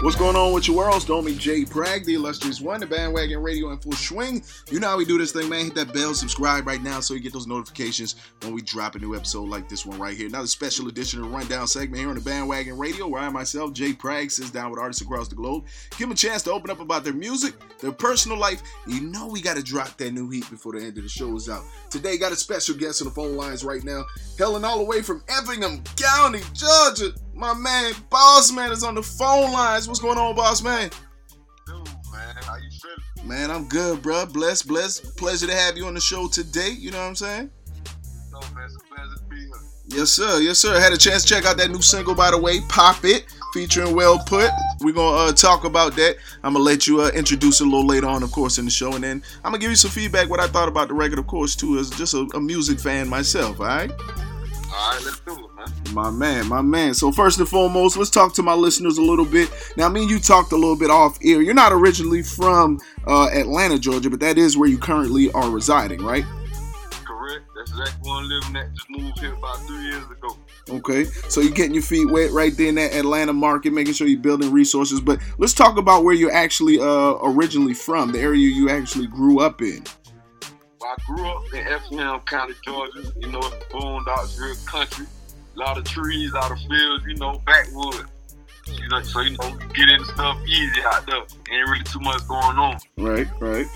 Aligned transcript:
What's 0.00 0.14
going 0.14 0.36
on 0.36 0.52
with 0.52 0.68
your 0.68 0.76
world? 0.76 1.02
Stormy 1.02 1.34
J. 1.34 1.64
Prag, 1.64 2.04
the 2.04 2.14
illustrious 2.14 2.60
one, 2.60 2.78
the 2.78 2.86
bandwagon 2.86 3.42
radio 3.42 3.72
in 3.72 3.78
full 3.78 3.90
swing. 3.92 4.44
You 4.70 4.78
know 4.78 4.90
how 4.90 4.96
we 4.96 5.04
do 5.04 5.18
this 5.18 5.32
thing, 5.32 5.48
man. 5.48 5.64
Hit 5.64 5.74
that 5.74 5.92
bell, 5.92 6.14
subscribe 6.14 6.68
right 6.68 6.80
now 6.80 7.00
so 7.00 7.14
you 7.14 7.20
get 7.20 7.32
those 7.32 7.48
notifications 7.48 8.14
when 8.42 8.52
we 8.54 8.62
drop 8.62 8.94
a 8.94 9.00
new 9.00 9.16
episode 9.16 9.48
like 9.48 9.68
this 9.68 9.84
one 9.84 9.98
right 9.98 10.16
here. 10.16 10.28
Another 10.28 10.46
special 10.46 10.86
edition 10.86 11.20
of 11.20 11.32
Rundown 11.32 11.66
segment 11.66 11.98
here 11.98 12.08
on 12.10 12.14
the 12.14 12.20
bandwagon 12.20 12.78
radio, 12.78 13.08
where 13.08 13.20
I 13.20 13.28
myself, 13.28 13.72
Jay 13.72 13.92
Prag, 13.92 14.30
sits 14.30 14.52
down 14.52 14.70
with 14.70 14.78
artists 14.78 15.02
across 15.02 15.26
the 15.26 15.34
globe. 15.34 15.64
Give 15.90 16.08
them 16.08 16.12
a 16.12 16.14
chance 16.14 16.44
to 16.44 16.52
open 16.52 16.70
up 16.70 16.78
about 16.78 17.02
their 17.02 17.12
music, 17.12 17.54
their 17.80 17.90
personal 17.90 18.38
life. 18.38 18.62
You 18.86 19.00
know 19.00 19.26
we 19.26 19.42
got 19.42 19.56
to 19.56 19.64
drop 19.64 19.96
that 19.96 20.12
new 20.12 20.30
heat 20.30 20.48
before 20.48 20.74
the 20.74 20.78
end 20.78 20.96
of 20.98 21.02
the 21.02 21.08
show 21.08 21.34
is 21.34 21.48
out. 21.48 21.64
Today, 21.90 22.18
got 22.18 22.30
a 22.30 22.36
special 22.36 22.76
guest 22.76 23.02
on 23.02 23.08
the 23.08 23.14
phone 23.14 23.34
lines 23.34 23.64
right 23.64 23.82
now, 23.82 24.04
hailing 24.38 24.64
all 24.64 24.78
the 24.78 24.84
way 24.84 25.02
from 25.02 25.24
Effingham 25.28 25.82
County, 25.96 26.40
Georgia. 26.54 27.12
My 27.38 27.54
man, 27.54 27.94
Boss 28.10 28.50
Man, 28.50 28.72
is 28.72 28.82
on 28.82 28.96
the 28.96 29.02
phone 29.02 29.52
lines. 29.52 29.86
What's 29.86 30.00
going 30.00 30.18
on, 30.18 30.34
Boss 30.34 30.60
Man? 30.60 30.90
Dude, 31.66 31.76
man, 32.12 32.34
how 32.42 32.56
you 32.56 32.68
feeling? 32.82 33.28
Man, 33.28 33.52
I'm 33.52 33.68
good, 33.68 34.02
bro. 34.02 34.26
Bless, 34.26 34.60
bless. 34.60 34.98
Pleasure 34.98 35.46
to 35.46 35.54
have 35.54 35.76
you 35.76 35.86
on 35.86 35.94
the 35.94 36.00
show 36.00 36.26
today. 36.26 36.70
You 36.70 36.90
know 36.90 36.98
what 36.98 37.04
I'm 37.04 37.14
saying? 37.14 37.50
No, 38.32 38.40
man, 38.40 38.64
it's 38.64 38.74
a 38.74 38.92
pleasure 38.92 39.14
to 39.16 39.22
be 39.30 39.36
here. 39.36 39.98
Yes, 40.00 40.10
sir. 40.10 40.40
Yes, 40.40 40.58
sir. 40.58 40.80
Had 40.80 40.92
a 40.92 40.96
chance 40.96 41.22
to 41.22 41.28
check 41.32 41.44
out 41.44 41.56
that 41.58 41.70
new 41.70 41.80
single, 41.80 42.16
by 42.16 42.32
the 42.32 42.38
way, 42.38 42.60
Pop 42.68 43.04
It, 43.04 43.32
featuring 43.54 43.94
Well 43.94 44.18
Put. 44.18 44.50
We're 44.80 44.92
going 44.92 45.28
to 45.28 45.30
uh, 45.30 45.32
talk 45.32 45.62
about 45.62 45.94
that. 45.94 46.16
I'm 46.42 46.54
going 46.54 46.64
to 46.64 46.70
let 46.70 46.88
you 46.88 47.02
uh, 47.02 47.10
introduce 47.14 47.60
it 47.60 47.68
a 47.68 47.70
little 47.70 47.86
later 47.86 48.08
on, 48.08 48.24
of 48.24 48.32
course, 48.32 48.58
in 48.58 48.64
the 48.64 48.70
show. 48.72 48.94
And 48.94 49.04
then 49.04 49.22
I'm 49.44 49.52
going 49.52 49.60
to 49.60 49.64
give 49.64 49.70
you 49.70 49.76
some 49.76 49.92
feedback, 49.92 50.28
what 50.28 50.40
I 50.40 50.48
thought 50.48 50.66
about 50.66 50.88
the 50.88 50.94
record, 50.94 51.20
of 51.20 51.28
course, 51.28 51.54
too, 51.54 51.78
as 51.78 51.88
just 51.90 52.14
a, 52.14 52.26
a 52.34 52.40
music 52.40 52.80
fan 52.80 53.08
myself, 53.08 53.60
all 53.60 53.66
right? 53.66 53.92
All 54.78 54.92
right, 54.92 55.04
let's 55.04 55.18
do 55.20 55.32
it, 55.32 55.54
man. 55.56 55.94
My 55.94 56.10
man, 56.10 56.46
my 56.46 56.62
man. 56.62 56.94
So 56.94 57.10
first 57.10 57.40
and 57.40 57.48
foremost, 57.48 57.96
let's 57.96 58.10
talk 58.10 58.32
to 58.34 58.44
my 58.44 58.54
listeners 58.54 58.96
a 58.96 59.02
little 59.02 59.24
bit. 59.24 59.50
Now, 59.76 59.88
me 59.88 60.02
and 60.02 60.10
you 60.10 60.20
talked 60.20 60.52
a 60.52 60.56
little 60.56 60.76
bit 60.76 60.88
off 60.88 61.18
air. 61.24 61.42
You're 61.42 61.52
not 61.52 61.72
originally 61.72 62.22
from 62.22 62.78
uh, 63.04 63.28
Atlanta, 63.34 63.78
Georgia, 63.80 64.08
but 64.08 64.20
that 64.20 64.38
is 64.38 64.56
where 64.56 64.68
you 64.68 64.78
currently 64.78 65.32
are 65.32 65.50
residing, 65.50 66.00
right? 66.00 66.24
Correct. 67.04 67.44
That's 67.56 67.70
exactly 67.72 68.08
where 68.08 68.20
I'm 68.20 68.28
living 68.28 68.56
at. 68.56 68.72
Just 68.72 68.88
moved 68.88 69.18
here 69.18 69.34
about 69.34 69.56
three 69.66 69.82
years 69.82 70.04
ago. 70.04 70.36
Okay, 70.70 71.04
so 71.28 71.40
you're 71.40 71.50
getting 71.50 71.74
your 71.74 71.82
feet 71.82 72.08
wet 72.08 72.30
right 72.30 72.54
there 72.56 72.68
in 72.68 72.74
that 72.76 72.94
Atlanta 72.94 73.32
market, 73.32 73.72
making 73.72 73.94
sure 73.94 74.06
you're 74.06 74.20
building 74.20 74.52
resources. 74.52 75.00
But 75.00 75.18
let's 75.38 75.54
talk 75.54 75.76
about 75.78 76.04
where 76.04 76.14
you're 76.14 76.32
actually 76.32 76.78
uh, 76.78 77.14
originally 77.22 77.74
from, 77.74 78.12
the 78.12 78.20
area 78.20 78.46
you 78.48 78.70
actually 78.70 79.08
grew 79.08 79.40
up 79.40 79.60
in. 79.60 79.82
Well, 80.80 80.94
I 80.96 81.04
grew 81.06 81.26
up 81.26 81.42
in 81.52 81.66
Effingham 81.66 82.20
County, 82.20 82.54
Georgia. 82.64 83.12
You 83.18 83.28
know, 83.32 83.40
it's 83.40 83.64
boondocks, 83.72 84.38
real 84.38 84.54
country. 84.64 85.06
A 85.56 85.58
lot 85.58 85.76
of 85.76 85.84
trees, 85.84 86.30
a 86.32 86.36
lot 86.36 86.52
of 86.52 86.58
fields, 86.58 87.04
you 87.06 87.16
know, 87.16 87.42
backwood. 87.44 88.06
You 88.66 88.88
know, 88.88 89.02
so, 89.02 89.20
you 89.20 89.36
know, 89.38 89.48
you 89.48 89.68
get 89.74 89.88
into 89.88 90.04
stuff 90.04 90.38
easy 90.46 90.80
out 90.84 91.04
there. 91.06 91.16
Ain't 91.50 91.68
really 91.68 91.82
too 91.84 91.98
much 92.00 92.26
going 92.28 92.58
on. 92.58 92.78
Right, 92.96 93.26
right. 93.40 93.66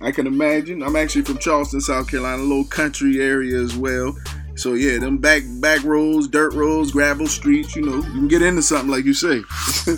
I 0.00 0.12
can 0.12 0.26
imagine. 0.26 0.82
I'm 0.82 0.94
actually 0.94 1.22
from 1.22 1.38
Charleston, 1.38 1.80
South 1.80 2.08
Carolina, 2.08 2.42
a 2.42 2.44
little 2.44 2.64
country 2.64 3.20
area 3.20 3.58
as 3.58 3.76
well. 3.76 4.16
So 4.54 4.74
yeah, 4.74 4.98
them 4.98 5.18
back 5.18 5.42
back 5.60 5.82
roads, 5.82 6.28
dirt 6.28 6.52
roads, 6.52 6.92
gravel 6.92 7.26
streets. 7.26 7.74
You 7.74 7.86
know, 7.86 7.96
you 7.96 8.02
can 8.02 8.28
get 8.28 8.42
into 8.42 8.62
something 8.62 8.90
like 8.90 9.04
you 9.04 9.14
say. 9.14 9.42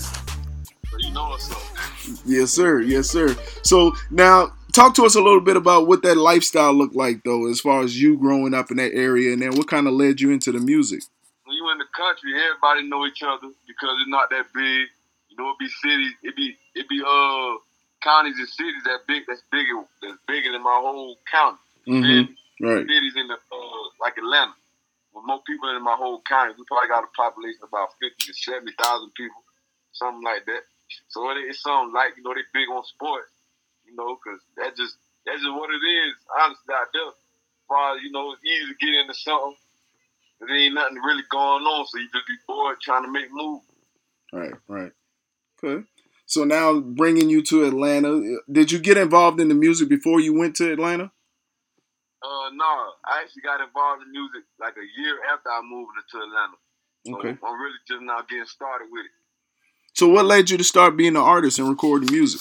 You 0.97 1.13
know. 1.13 1.37
Yes, 2.25 2.53
sir. 2.53 2.81
Yes, 2.81 3.11
sir. 3.11 3.37
So 3.63 3.93
now, 4.13 4.53
talk 4.75 4.95
to 4.95 5.05
us 5.07 5.15
a 5.15 5.23
little 5.23 5.41
bit 5.41 5.57
about 5.57 5.87
what 5.87 6.03
that 6.03 6.17
lifestyle 6.17 6.75
looked 6.75 6.97
like, 6.97 7.23
though, 7.25 7.49
as 7.49 7.61
far 7.61 7.83
as 7.83 8.01
you 8.01 8.19
growing 8.19 8.53
up 8.53 8.71
in 8.71 8.77
that 8.77 8.93
area, 8.93 9.33
and 9.33 9.41
then 9.41 9.57
what 9.57 9.69
kind 9.69 9.87
of 9.87 9.95
led 9.95 10.21
you 10.21 10.31
into 10.33 10.53
the 10.53 10.59
music. 10.61 11.03
when 11.45 11.57
you 11.57 11.71
in 11.71 11.79
the 11.79 11.87
country, 11.97 12.33
everybody 12.35 12.87
know 12.89 13.07
each 13.07 13.23
other 13.23 13.49
because 13.67 13.97
it's 14.01 14.11
not 14.11 14.29
that 14.31 14.47
big. 14.53 14.89
You 15.31 15.37
know, 15.39 15.51
it 15.51 15.59
be 15.59 15.69
cities, 15.69 16.13
it 16.23 16.37
be 16.37 16.57
it 16.75 16.89
be 16.89 17.01
uh 17.01 17.55
counties 18.03 18.39
and 18.39 18.49
cities 18.49 18.83
that 18.85 19.01
big 19.09 19.23
that's 19.27 19.43
bigger 19.51 19.83
that's 20.03 20.19
bigger 20.29 20.53
than 20.53 20.63
my 20.63 20.79
whole 20.83 21.17
county. 21.31 21.59
Mm-hmm. 21.89 22.33
Right. 22.65 22.87
cities 22.87 23.15
in 23.17 23.27
the 23.29 23.35
uh 23.35 23.85
like 24.01 24.17
Atlanta. 24.19 24.55
With 25.15 25.25
more 25.27 25.41
people 25.47 25.71
in 25.71 25.83
my 25.83 25.95
whole 25.95 26.21
county, 26.27 26.55
we 26.59 26.65
probably 26.65 26.89
got 26.89 27.05
a 27.05 27.11
population 27.17 27.61
of 27.63 27.69
about 27.71 27.95
fifty 28.03 28.31
to 28.31 28.35
seventy 28.35 28.73
thousand 28.79 29.15
people, 29.15 29.43
something 29.93 30.23
like 30.23 30.45
that. 30.47 30.63
So 31.09 31.31
it, 31.31 31.39
it's 31.49 31.63
something 31.63 31.95
like 31.95 32.17
you 32.17 32.23
know 32.23 32.35
they 32.35 32.43
big 32.53 32.69
on 32.71 32.85
sports, 32.85 33.31
you 33.95 34.05
know, 34.05 34.19
because 34.19 34.41
that 34.57 34.77
just 34.77 34.97
that's 35.27 35.41
just 35.41 35.55
what 35.55 35.71
it 35.71 35.79
is. 35.87 36.15
Honestly, 36.35 36.75
out 36.75 36.89
there, 36.93 37.07
as 37.07 37.15
far 37.69 37.97
you 37.99 38.11
know, 38.11 38.33
it's 38.33 38.45
easy 38.45 38.67
to 38.67 38.75
get 38.75 38.95
into 38.95 39.15
something. 39.15 39.57
But 40.41 40.49
there 40.49 40.57
ain't 40.57 40.75
nothing 40.75 40.97
really 40.97 41.23
going 41.31 41.63
on, 41.63 41.87
so 41.87 41.99
you 41.99 42.09
just 42.13 42.27
be 42.27 42.35
bored 42.47 42.81
trying 42.83 43.05
to 43.05 43.11
make 43.11 43.31
moves. 43.31 43.65
Right. 44.33 44.55
Right. 44.67 44.93
Okay. 45.63 45.85
So 46.27 46.45
now, 46.45 46.81
bringing 46.81 47.31
you 47.31 47.43
to 47.45 47.65
Atlanta, 47.65 48.39
did 48.51 48.73
you 48.73 48.79
get 48.79 48.97
involved 48.97 49.41
in 49.41 49.49
the 49.49 49.55
music 49.55 49.89
before 49.89 50.21
you 50.21 50.37
went 50.37 50.57
to 50.57 50.73
Atlanta? 50.73 51.13
Uh, 52.23 52.51
no, 52.55 52.65
I 53.05 53.21
actually 53.23 53.43
got 53.43 53.61
involved 53.61 54.03
in 54.03 54.11
music 54.11 54.43
like 54.59 54.75
a 54.77 55.01
year 55.01 55.19
after 55.33 55.51
I 55.51 55.61
moved 55.63 55.93
into 55.97 56.25
Atlanta. 56.25 56.57
So 57.07 57.19
Okay. 57.19 57.39
I'm 57.47 57.61
really 57.61 57.77
just 57.87 58.01
now 58.03 58.23
getting 58.29 58.47
started 58.47 58.89
with 58.91 59.05
it. 59.05 59.11
So 59.93 60.09
what 60.09 60.25
led 60.25 60.51
you 60.51 60.57
to 60.57 60.65
start 60.65 60.97
being 60.97 61.15
an 61.15 61.23
artist 61.23 61.59
and 61.59 61.69
recording 61.69 62.11
music? 62.11 62.41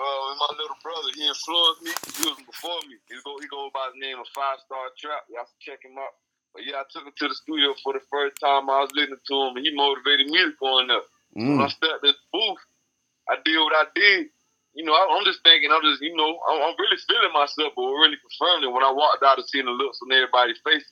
Well, 0.00 0.32
my 0.40 0.52
little 0.56 0.80
brother, 0.80 1.12
he 1.12 1.28
influenced 1.28 1.84
me. 1.84 1.92
He 2.16 2.24
was 2.24 2.40
before 2.48 2.80
me. 2.88 2.96
He 3.12 3.20
go 3.20 3.36
he 3.36 3.46
go 3.52 3.68
by 3.76 3.92
the 3.92 4.00
name 4.00 4.16
of 4.16 4.28
Five 4.32 4.64
Star 4.64 4.88
Trap. 4.96 5.28
Y'all 5.28 5.44
should 5.44 5.60
check 5.60 5.84
him 5.84 6.00
out. 6.00 6.16
But 6.56 6.64
yeah, 6.64 6.80
I 6.80 6.88
took 6.88 7.04
him 7.04 7.12
to 7.12 7.28
the 7.28 7.36
studio 7.36 7.76
for 7.84 7.92
the 7.92 8.00
first 8.08 8.40
time. 8.40 8.72
I 8.72 8.80
was 8.80 8.92
listening 8.96 9.20
to 9.20 9.36
him, 9.44 9.60
and 9.60 9.64
he 9.66 9.76
motivated 9.76 10.32
me 10.32 10.40
to 10.40 10.56
going 10.56 10.88
up. 10.90 11.04
When 11.36 11.60
I 11.60 11.68
Mm. 11.68 11.76
stepped 11.76 12.04
in 12.08 12.16
the 12.16 12.24
booth, 12.32 12.64
I 13.28 13.36
did 13.44 13.58
what 13.60 13.76
I 13.76 13.86
did. 13.94 14.28
You 14.74 14.84
know, 14.84 14.94
I, 14.94 15.04
I'm 15.16 15.24
just 15.24 15.42
thinking, 15.44 15.70
I'm 15.72 15.82
just, 15.82 16.02
you 16.02 16.16
know, 16.16 16.40
I'm, 16.50 16.58
I'm 16.62 16.76
really 16.78 16.98
feeling 17.08 17.32
myself, 17.34 17.72
but 17.76 17.82
we're 17.84 18.02
really 18.02 18.18
confirming 18.18 18.70
it 18.70 18.72
when 18.72 18.84
I 18.84 18.92
walked 18.92 19.22
out 19.22 19.38
and 19.38 19.48
seen 19.48 19.66
the 19.66 19.72
looks 19.72 20.00
on 20.02 20.12
everybody's 20.12 20.58
face. 20.64 20.84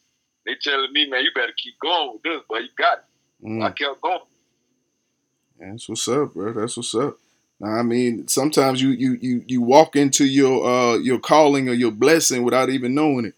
They 0.46 0.54
telling 0.62 0.92
me, 0.92 1.08
man, 1.10 1.24
you 1.24 1.30
better 1.34 1.54
keep 1.56 1.78
going 1.80 2.12
with 2.14 2.22
this, 2.22 2.42
but 2.48 2.62
you 2.62 2.70
got 2.78 2.98
it. 3.00 3.46
Mm. 3.46 3.64
I 3.64 3.70
kept 3.72 4.00
going. 4.00 4.20
That's 5.58 5.88
what's 5.88 6.08
up, 6.08 6.34
bro. 6.34 6.52
That's 6.54 6.76
what's 6.76 6.94
up. 6.94 7.16
I 7.62 7.82
mean, 7.82 8.28
sometimes 8.28 8.80
you 8.80 8.90
you 8.90 9.18
you 9.20 9.44
you 9.46 9.62
walk 9.62 9.96
into 9.96 10.24
your 10.24 10.64
uh 10.64 10.96
your 10.98 11.18
calling 11.18 11.68
or 11.68 11.72
your 11.72 11.90
blessing 11.90 12.44
without 12.44 12.70
even 12.70 12.94
knowing 12.94 13.24
it. 13.26 13.34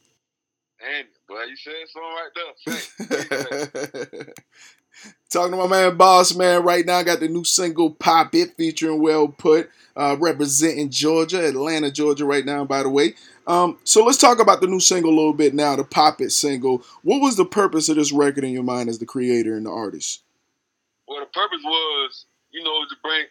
And 0.80 1.08
Well, 1.28 1.48
you 1.48 1.56
said 1.56 1.74
something 1.88 2.12
right 2.12 4.16
there. 4.16 4.34
Talking 5.30 5.52
to 5.52 5.56
my 5.56 5.68
man 5.68 5.96
Boss 5.96 6.34
Man 6.34 6.64
right 6.64 6.84
now. 6.84 7.02
Got 7.02 7.20
the 7.20 7.28
new 7.28 7.44
single 7.44 7.92
Pop 7.92 8.34
It 8.34 8.56
featuring 8.56 9.00
Well 9.00 9.28
Put, 9.28 9.70
uh, 9.96 10.16
representing 10.18 10.90
Georgia, 10.90 11.46
Atlanta, 11.46 11.90
Georgia 11.90 12.24
right 12.24 12.44
now, 12.44 12.64
by 12.64 12.82
the 12.82 12.90
way. 12.90 13.14
Um, 13.46 13.78
so 13.84 14.04
let's 14.04 14.18
talk 14.18 14.40
about 14.40 14.60
the 14.60 14.66
new 14.66 14.80
single 14.80 15.12
a 15.12 15.16
little 15.16 15.32
bit 15.32 15.54
now, 15.54 15.76
the 15.76 15.84
Pop 15.84 16.20
It 16.20 16.30
single. 16.30 16.82
What 17.02 17.20
was 17.20 17.36
the 17.36 17.44
purpose 17.44 17.88
of 17.88 17.96
this 17.96 18.12
record 18.12 18.44
in 18.44 18.52
your 18.52 18.64
mind 18.64 18.88
as 18.88 18.98
the 18.98 19.06
creator 19.06 19.56
and 19.56 19.66
the 19.66 19.70
artist? 19.70 20.22
Well, 21.08 21.20
the 21.20 21.26
purpose 21.26 21.60
was, 21.64 22.24
you 22.50 22.62
know, 22.62 22.84
to 22.88 22.96
bring 23.02 23.24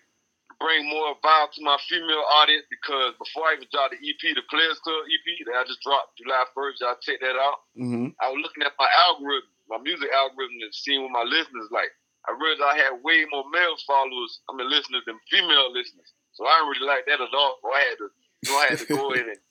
bring 0.59 0.87
more 0.91 1.15
vibe 1.23 1.51
to 1.55 1.63
my 1.63 1.79
female 1.87 2.23
audience 2.43 2.67
because 2.67 3.15
before 3.15 3.47
I 3.47 3.55
even 3.55 3.71
dropped 3.71 3.95
the 3.95 4.03
EP, 4.03 4.21
the 4.35 4.43
Players 4.51 4.79
Club 4.83 5.07
EP 5.07 5.27
that 5.47 5.55
I 5.55 5.63
just 5.63 5.79
dropped 5.81 6.19
July 6.19 6.43
1st, 6.51 6.83
y'all 6.83 6.99
check 6.99 7.23
that 7.23 7.39
out. 7.39 7.63
Mm-hmm. 7.79 8.11
I 8.19 8.27
was 8.29 8.43
looking 8.43 8.67
at 8.67 8.75
my 8.75 8.91
algorithm, 9.07 9.49
my 9.71 9.79
music 9.79 10.11
algorithm, 10.11 10.59
and 10.59 10.75
seeing 10.75 11.01
what 11.07 11.15
my 11.15 11.25
listeners 11.25 11.71
like. 11.71 11.89
I 12.27 12.35
realized 12.35 12.61
I 12.61 12.75
had 12.75 12.99
way 13.01 13.23
more 13.31 13.47
male 13.47 13.79
followers, 13.87 14.43
I 14.51 14.53
mean, 14.53 14.67
listeners 14.67 15.07
than 15.07 15.17
female 15.31 15.71
listeners. 15.71 16.11
So 16.35 16.43
I 16.43 16.59
didn't 16.59 16.71
really 16.75 16.91
like 16.91 17.07
that 17.07 17.23
at 17.23 17.33
all. 17.33 17.57
So 17.63 17.67
I 17.71 17.81
had 17.87 17.97
to, 18.03 18.07
you 18.11 18.47
know, 18.51 18.59
I 18.59 18.65
had 18.67 18.79
to 18.83 18.89
go 18.91 19.03
in 19.17 19.25
and, 19.31 19.41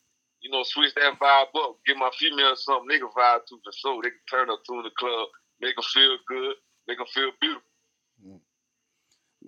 you 0.45 0.53
know, 0.53 0.63
switch 0.63 0.93
that 0.95 1.17
vibe 1.17 1.57
up, 1.57 1.81
give 1.89 1.97
my 1.97 2.13
females 2.21 2.63
something 2.69 2.87
they 2.87 3.01
can 3.01 3.09
vibe 3.17 3.49
to 3.49 3.57
for 3.65 3.73
so 3.73 3.99
they 4.05 4.13
can 4.13 4.27
turn 4.29 4.53
up 4.53 4.61
to 4.69 4.77
in 4.77 4.85
the 4.85 4.95
club, 5.01 5.27
make 5.65 5.75
them 5.75 5.89
feel 5.89 6.21
good, 6.29 6.55
make 6.87 7.01
them 7.01 7.09
feel 7.09 7.33
beautiful. 7.41 7.65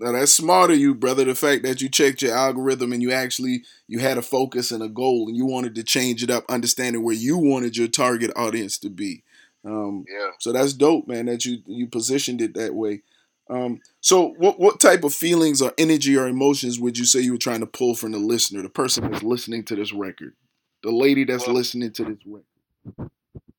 Now 0.00 0.12
that's 0.12 0.32
smart 0.32 0.70
of 0.70 0.78
you, 0.78 0.94
brother. 0.94 1.24
The 1.24 1.34
fact 1.34 1.62
that 1.64 1.82
you 1.82 1.88
checked 1.90 2.22
your 2.22 2.34
algorithm 2.34 2.92
and 2.92 3.02
you 3.02 3.12
actually 3.12 3.64
you 3.86 3.98
had 3.98 4.16
a 4.16 4.22
focus 4.22 4.70
and 4.70 4.82
a 4.82 4.88
goal 4.88 5.28
and 5.28 5.36
you 5.36 5.44
wanted 5.44 5.74
to 5.74 5.82
change 5.82 6.22
it 6.22 6.30
up, 6.30 6.44
understanding 6.48 7.02
where 7.04 7.14
you 7.14 7.36
wanted 7.36 7.76
your 7.76 7.88
target 7.88 8.30
audience 8.34 8.78
to 8.78 8.88
be. 8.88 9.22
Um, 9.64 10.04
Yeah. 10.08 10.30
so 10.38 10.52
that's 10.52 10.72
dope, 10.72 11.06
man. 11.06 11.26
That 11.26 11.44
you 11.44 11.58
you 11.66 11.86
positioned 11.86 12.40
it 12.40 12.54
that 12.54 12.74
way. 12.74 13.02
Um, 13.50 13.80
so 14.00 14.28
what 14.38 14.58
what 14.58 14.80
type 14.80 15.04
of 15.04 15.12
feelings 15.12 15.60
or 15.60 15.74
energy 15.76 16.16
or 16.16 16.26
emotions 16.28 16.80
would 16.80 16.96
you 16.96 17.04
say 17.04 17.20
you 17.20 17.32
were 17.32 17.38
trying 17.38 17.60
to 17.60 17.66
pull 17.66 17.94
from 17.94 18.12
the 18.12 18.18
listener, 18.18 18.62
the 18.62 18.70
person 18.70 19.10
that's 19.10 19.22
listening 19.22 19.64
to 19.64 19.76
this 19.76 19.92
record, 19.92 20.34
the 20.82 20.92
lady 20.92 21.24
that's 21.24 21.46
Well- 21.46 21.56
listening 21.56 21.92
to 21.92 22.04
this 22.04 22.18
record? 22.24 22.44
As 22.86 22.94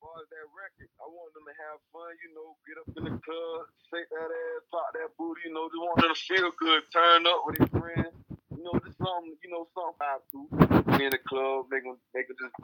far 0.01 0.15
as 0.17 0.27
that 0.29 0.47
record, 0.57 0.89
I 0.99 1.05
want 1.07 1.33
them 1.35 1.43
to 1.45 1.53
have 1.71 1.79
fun, 1.95 2.11
you 2.19 2.35
know, 2.35 2.51
get 2.67 2.75
up 2.83 2.91
in 2.99 3.03
the 3.07 3.15
club, 3.23 3.63
shake 3.87 4.09
that 4.11 4.27
ass, 4.27 4.63
pop 4.71 4.91
that 4.91 5.07
booty, 5.15 5.47
you 5.47 5.53
know, 5.55 5.71
just 5.71 5.79
want 5.79 6.03
them 6.03 6.11
to 6.11 6.19
feel 6.19 6.51
good, 6.59 6.83
turn 6.91 7.23
up 7.23 7.47
with 7.47 7.63
friends, 7.71 8.11
you 8.51 8.59
know, 8.59 8.75
just 8.83 8.97
something, 8.99 9.39
you 9.39 9.49
know, 9.51 9.63
something 9.71 9.95
vibe 9.95 10.23
to. 10.35 10.97
Be 10.97 11.05
in 11.07 11.15
the 11.15 11.23
club, 11.23 11.71
make 11.71 11.83
them, 11.83 11.95
make 12.11 12.27
them 12.27 12.35
just. 12.43 12.55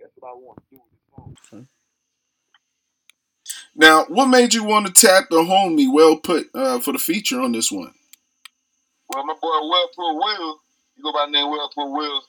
That's 0.00 0.10
what 0.18 0.30
I 0.30 0.34
want 0.34 0.58
to 0.58 0.64
do 0.74 0.82
with 0.82 0.90
this 0.90 1.46
song. 1.46 1.68
Now, 3.76 4.04
what 4.10 4.26
made 4.26 4.52
you 4.52 4.64
want 4.64 4.86
to 4.86 4.92
tap 4.92 5.30
the 5.30 5.46
homie? 5.46 5.86
Well 5.92 6.16
put 6.16 6.50
uh, 6.54 6.80
for 6.80 6.90
the 6.90 6.98
feature 6.98 7.40
on 7.40 7.52
this 7.52 7.70
one. 7.70 7.94
Well, 9.08 9.24
my 9.24 9.34
boy 9.34 9.60
Well 9.62 9.88
Put 9.94 10.14
Will, 10.18 10.58
you 10.96 11.02
go 11.04 11.12
by 11.12 11.26
the 11.26 11.32
name 11.32 11.50
Well 11.50 11.70
Put 11.72 11.86
Will, 11.86 12.22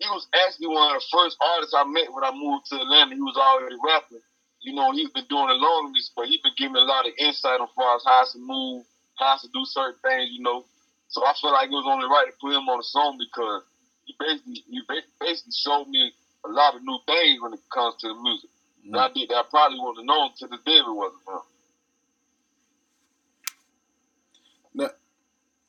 he 0.00 0.08
was 0.08 0.26
actually 0.34 0.66
one 0.66 0.96
of 0.96 1.00
the 1.00 1.06
first 1.12 1.36
artists 1.40 1.74
I 1.78 1.84
met 1.84 2.12
when 2.12 2.24
I 2.24 2.32
moved 2.34 2.66
to 2.66 2.80
Atlanta. 2.80 3.14
He 3.14 3.20
was 3.22 3.38
already 3.38 3.76
rapping. 3.86 4.18
You 4.62 4.74
know, 4.74 4.92
he's 4.92 5.10
been 5.10 5.26
doing 5.28 5.50
it 5.50 5.58
longer, 5.58 5.98
but 6.16 6.26
he's 6.26 6.40
been 6.40 6.54
giving 6.56 6.74
me 6.74 6.80
a 6.80 6.84
lot 6.84 7.06
of 7.06 7.12
insight 7.18 7.60
on 7.60 7.68
far 7.74 7.96
as 7.96 8.04
how 8.06 8.24
to 8.32 8.38
move, 8.38 8.84
how 9.18 9.36
to 9.36 9.48
do 9.52 9.64
certain 9.64 9.98
things, 10.02 10.30
you 10.30 10.42
know. 10.42 10.64
So 11.08 11.24
I 11.26 11.34
feel 11.40 11.52
like 11.52 11.66
it 11.68 11.74
was 11.74 11.84
only 11.86 12.06
right 12.06 12.30
to 12.30 12.38
put 12.40 12.54
him 12.54 12.68
on 12.70 12.78
the 12.78 12.84
song 12.84 13.18
because 13.18 13.62
he 14.06 14.14
basically 14.18 14.64
he 14.70 14.80
basically 15.20 15.52
showed 15.52 15.88
me 15.88 16.12
a 16.44 16.48
lot 16.48 16.74
of 16.74 16.82
new 16.82 16.98
things 17.06 17.42
when 17.42 17.52
it 17.52 17.60
comes 17.72 17.96
to 18.00 18.08
the 18.08 18.14
music. 18.14 18.50
And 18.86 18.96
I 18.96 19.08
mm-hmm. 19.08 19.18
did 19.18 19.28
that 19.30 19.36
I 19.36 19.42
probably 19.50 19.78
wouldn't 19.78 19.98
have 19.98 20.06
known 20.06 20.30
to 20.38 20.46
the 20.46 20.58
day 20.64 20.78
it 20.78 20.86
wasn't 20.86 21.22
for 21.24 21.34
him. 21.34 21.42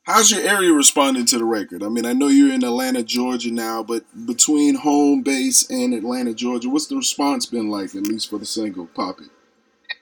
How's 0.04 0.30
your 0.30 0.42
area 0.42 0.70
responding 0.70 1.24
to 1.26 1.38
the 1.38 1.44
record? 1.44 1.82
I 1.82 1.88
mean, 1.88 2.04
I 2.04 2.12
know 2.12 2.28
you're 2.28 2.52
in 2.52 2.62
Atlanta, 2.62 3.02
Georgia 3.02 3.50
now, 3.50 3.82
but 3.82 4.04
between 4.26 4.74
home 4.74 5.22
base 5.22 5.68
and 5.70 5.94
Atlanta, 5.94 6.34
Georgia, 6.34 6.68
what's 6.68 6.88
the 6.88 6.96
response 6.96 7.46
been 7.46 7.70
like, 7.70 7.94
at 7.94 8.06
least 8.06 8.28
for 8.28 8.38
the 8.38 8.44
single 8.44 8.86
Pop 8.86 9.20
It? 9.20 9.30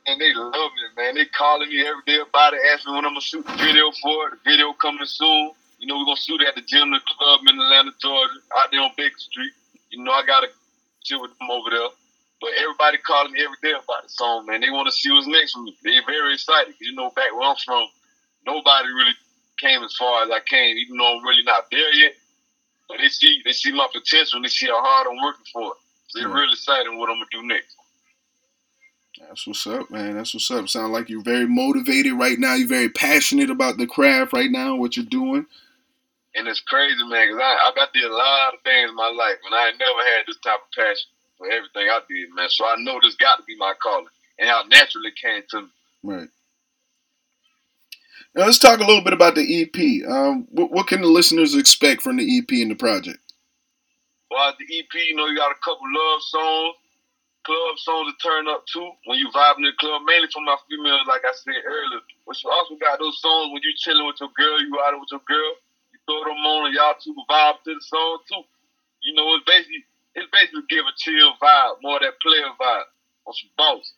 and 0.07 0.21
they 0.21 0.35
love 0.35 0.73
it, 0.75 0.91
man. 0.97 1.15
They 1.15 1.27
calling 1.27 1.69
me 1.69 1.87
every 1.87 2.03
day 2.07 2.19
about 2.19 2.55
it, 2.55 2.61
asking 2.75 2.95
when 2.95 3.05
I'm 3.05 3.13
gonna 3.13 3.21
shoot 3.21 3.47
the 3.47 3.55
video 3.55 3.91
for 4.03 4.27
it. 4.27 4.31
The 4.43 4.51
video 4.51 4.73
coming 4.75 5.07
soon. 5.07 5.53
You 5.79 5.87
know, 5.87 5.99
we're 5.99 6.11
gonna 6.11 6.17
shoot 6.17 6.41
it 6.41 6.49
at 6.49 6.55
the 6.55 6.63
Gym 6.63 6.91
the 6.91 7.01
Club 7.19 7.41
in 7.47 7.59
Atlanta, 7.59 7.93
Georgia, 8.01 8.39
out 8.59 8.71
there 8.71 8.81
on 8.81 8.91
Baker 8.97 9.19
Street. 9.19 9.53
You 9.91 10.03
know, 10.03 10.13
I 10.13 10.27
gotta 10.27 10.49
chill 11.03 11.23
with 11.23 11.37
them 11.39 11.51
over 11.51 11.71
there. 11.71 11.91
But 12.41 12.51
everybody 12.59 12.99
calling 12.99 13.33
me 13.33 13.43
every 13.45 13.59
day 13.63 13.71
about 13.71 14.03
the 14.03 14.09
song, 14.09 14.47
man. 14.47 14.61
They 14.61 14.71
want 14.71 14.91
to 14.91 14.93
see 14.93 15.11
what's 15.13 15.29
next 15.29 15.53
for 15.53 15.63
me. 15.63 15.77
They're 15.83 16.03
very 16.07 16.35
excited. 16.35 16.75
You 16.81 16.95
know, 16.95 17.11
back 17.15 17.31
where 17.31 17.49
I'm 17.49 17.57
from, 17.65 17.87
nobody 18.47 18.89
really 18.89 19.15
came 19.59 19.83
as 19.83 19.95
far 19.97 20.25
as 20.25 20.31
I 20.31 20.41
came, 20.49 20.77
even 20.77 20.97
though 20.99 21.19
I'm 21.19 21.25
really 21.25 21.45
not 21.45 21.71
there 21.71 21.93
yet. 21.95 22.15
But 22.89 22.99
they 22.99 23.09
see 23.09 23.41
they 23.45 23.53
see 23.53 23.73
my 23.73 23.89
potential 23.93 24.37
and 24.37 24.45
they 24.45 24.49
see 24.51 24.67
how 24.67 24.83
hard 24.83 25.07
I'm 25.09 25.23
working 25.23 25.47
for 25.53 25.73
it. 25.73 25.79
So 26.09 26.19
they're 26.19 26.29
Right. 26.29 26.41
really 26.41 26.53
excited 26.53 26.91
what 26.95 27.11
I'm 27.11 27.17
gonna 27.17 27.27
do 27.33 27.43
next. 27.47 27.77
That's 29.21 29.47
what's 29.47 29.67
up, 29.67 29.91
man. 29.91 30.15
That's 30.15 30.35
what's 30.35 30.51
up. 30.51 30.69
Sound 30.69 30.93
like 30.93 31.09
you're 31.09 31.23
very 31.23 31.47
motivated 31.47 32.15
right 32.15 32.39
now. 32.39 32.55
You're 32.55 32.69
very 32.69 32.89
passionate 32.91 33.51
about 33.51 33.79
the 33.79 33.87
craft 33.87 34.33
right 34.33 34.51
now, 34.51 34.77
what 34.77 34.97
you're 34.97 35.07
doing. 35.07 35.47
And 36.35 36.49
it's 36.49 36.61
crazy, 36.61 36.97
man, 37.09 37.29
because 37.29 37.41
I, 37.43 37.73
I 37.77 37.87
did 37.93 38.05
a 38.05 38.15
lot 38.15 38.55
of 38.55 38.61
things 38.65 38.91
in 38.91 38.97
my 38.97 39.09
life, 39.11 39.37
and 39.45 39.55
I 39.55 39.71
never 39.73 40.03
had 40.17 40.25
this 40.27 40.39
type 40.39 40.61
of 40.65 40.73
passion 40.75 41.11
for 41.39 41.47
everything 41.51 41.89
I 41.91 42.01
did, 42.09 42.29
man. 42.35 42.49
So 42.51 42.67
I 42.67 42.77
know 42.79 42.99
this 43.03 43.17
got 43.17 43.37
to 43.37 43.43
be 43.45 43.57
my 43.57 43.75
calling, 43.83 44.07
and 44.39 44.49
how 44.49 44.63
naturally 44.69 45.09
it 45.09 45.17
came 45.17 45.43
to 45.51 45.63
me. 45.63 45.69
Right. 46.03 46.29
Now 48.35 48.47
let's 48.47 48.59
talk 48.59 48.81
a 48.81 48.87
little 48.89 49.05
bit 49.05 49.13
about 49.13 49.35
the 49.35 49.45
EP. 49.45 49.77
Um, 50.09 50.49
what, 50.51 50.73
what 50.73 50.87
can 50.87 51.03
the 51.03 51.09
listeners 51.09 51.55
expect 51.55 52.01
from 52.01 52.17
the 52.17 52.25
EP 52.25 52.49
and 52.65 52.71
the 52.71 52.75
project? 52.75 53.21
Well, 54.31 54.57
the 54.57 54.65
EP, 54.65 54.89
you 54.95 55.15
know, 55.15 55.29
you 55.29 55.37
got 55.37 55.53
a 55.53 55.61
couple 55.61 55.85
love 55.85 56.23
songs, 56.25 56.77
club 57.45 57.77
songs 57.77 58.09
to 58.09 58.17
turn 58.25 58.49
up 58.49 58.65
to 58.73 58.81
when 59.05 59.21
you 59.21 59.29
vibing 59.37 59.69
in 59.69 59.69
the 59.69 59.77
club, 59.77 60.01
mainly 60.09 60.33
for 60.33 60.41
my 60.41 60.57
females, 60.65 61.05
like 61.05 61.21
I 61.29 61.37
said 61.37 61.61
earlier. 61.61 62.01
But 62.25 62.41
you 62.41 62.49
also 62.49 62.81
got 62.81 62.97
those 62.97 63.21
songs 63.21 63.53
when 63.53 63.61
you 63.61 63.77
chilling 63.77 64.09
with 64.09 64.17
your 64.17 64.33
girl, 64.33 64.57
you 64.65 64.73
out 64.81 64.97
with 64.97 65.13
your 65.13 65.25
girl, 65.29 65.53
you 65.93 66.01
throw 66.09 66.25
them 66.25 66.41
on 66.41 66.73
and 66.73 66.75
y'all 66.75 66.97
two 66.97 67.13
vibe 67.29 67.61
to 67.69 67.77
the 67.77 67.85
song 67.85 68.25
too. 68.33 68.49
You 69.05 69.13
know, 69.13 69.29
it's 69.37 69.45
basically 69.45 69.85
it's 70.17 70.33
basically 70.33 70.65
give 70.73 70.89
a 70.89 70.95
chill 70.97 71.37
vibe, 71.37 71.85
more 71.85 72.01
that 72.01 72.17
player 72.25 72.49
vibe 72.57 72.89
on 73.29 73.35
some 73.37 73.53
boss. 73.61 73.93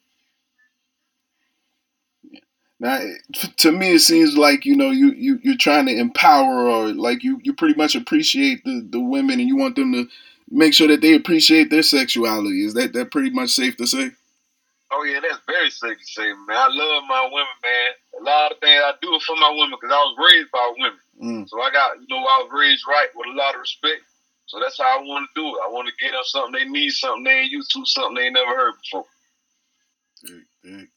Now, 2.84 3.00
to 3.56 3.72
me, 3.72 3.94
it 3.94 4.00
seems 4.00 4.36
like 4.36 4.66
you 4.66 4.76
know 4.76 4.90
you 4.90 5.12
you 5.12 5.40
you're 5.42 5.56
trying 5.56 5.86
to 5.86 5.96
empower, 5.96 6.68
or 6.68 6.92
like 6.92 7.24
you 7.24 7.40
you 7.42 7.54
pretty 7.54 7.74
much 7.76 7.94
appreciate 7.94 8.62
the 8.66 8.86
the 8.90 9.00
women, 9.00 9.40
and 9.40 9.48
you 9.48 9.56
want 9.56 9.76
them 9.76 9.90
to 9.94 10.06
make 10.50 10.74
sure 10.74 10.88
that 10.88 11.00
they 11.00 11.14
appreciate 11.14 11.70
their 11.70 11.82
sexuality. 11.82 12.62
Is 12.62 12.74
that 12.74 12.92
that 12.92 13.10
pretty 13.10 13.30
much 13.30 13.52
safe 13.52 13.78
to 13.78 13.86
say? 13.86 14.10
Oh 14.92 15.02
yeah, 15.04 15.18
that's 15.20 15.40
very 15.46 15.70
safe 15.70 15.96
to 15.96 16.04
say, 16.04 16.28
man. 16.28 16.60
I 16.60 16.68
love 16.68 17.04
my 17.08 17.24
women, 17.32 17.56
man. 17.64 18.20
A 18.20 18.22
lot 18.22 18.52
of 18.52 18.58
things 18.58 18.82
I 18.84 18.92
do 19.00 19.14
it 19.14 19.22
for 19.22 19.36
my 19.36 19.48
women 19.48 19.78
because 19.80 19.90
I 19.90 20.04
was 20.04 20.30
raised 20.30 20.50
by 20.52 20.72
women. 20.76 21.00
Mm. 21.22 21.48
So 21.48 21.62
I 21.62 21.70
got, 21.70 21.96
you 21.98 22.06
know, 22.10 22.20
I 22.20 22.44
was 22.44 22.50
raised 22.52 22.84
right 22.86 23.08
with 23.16 23.32
a 23.32 23.38
lot 23.38 23.54
of 23.54 23.62
respect. 23.62 24.02
So 24.44 24.60
that's 24.60 24.76
how 24.76 25.00
I 25.00 25.02
want 25.02 25.26
to 25.34 25.40
do 25.40 25.48
it. 25.48 25.60
I 25.64 25.72
want 25.72 25.88
to 25.88 26.04
get 26.04 26.12
them 26.12 26.20
something 26.24 26.52
they 26.52 26.68
need, 26.68 26.90
something 26.90 27.24
they 27.24 27.48
ain't 27.48 27.50
used 27.50 27.72
to, 27.72 27.86
something 27.86 28.14
they 28.14 28.26
ain't 28.26 28.34
never 28.34 28.54
heard 28.54 28.74
before. 28.84 29.06
Dig, 30.22 30.44
dig. 30.62 30.88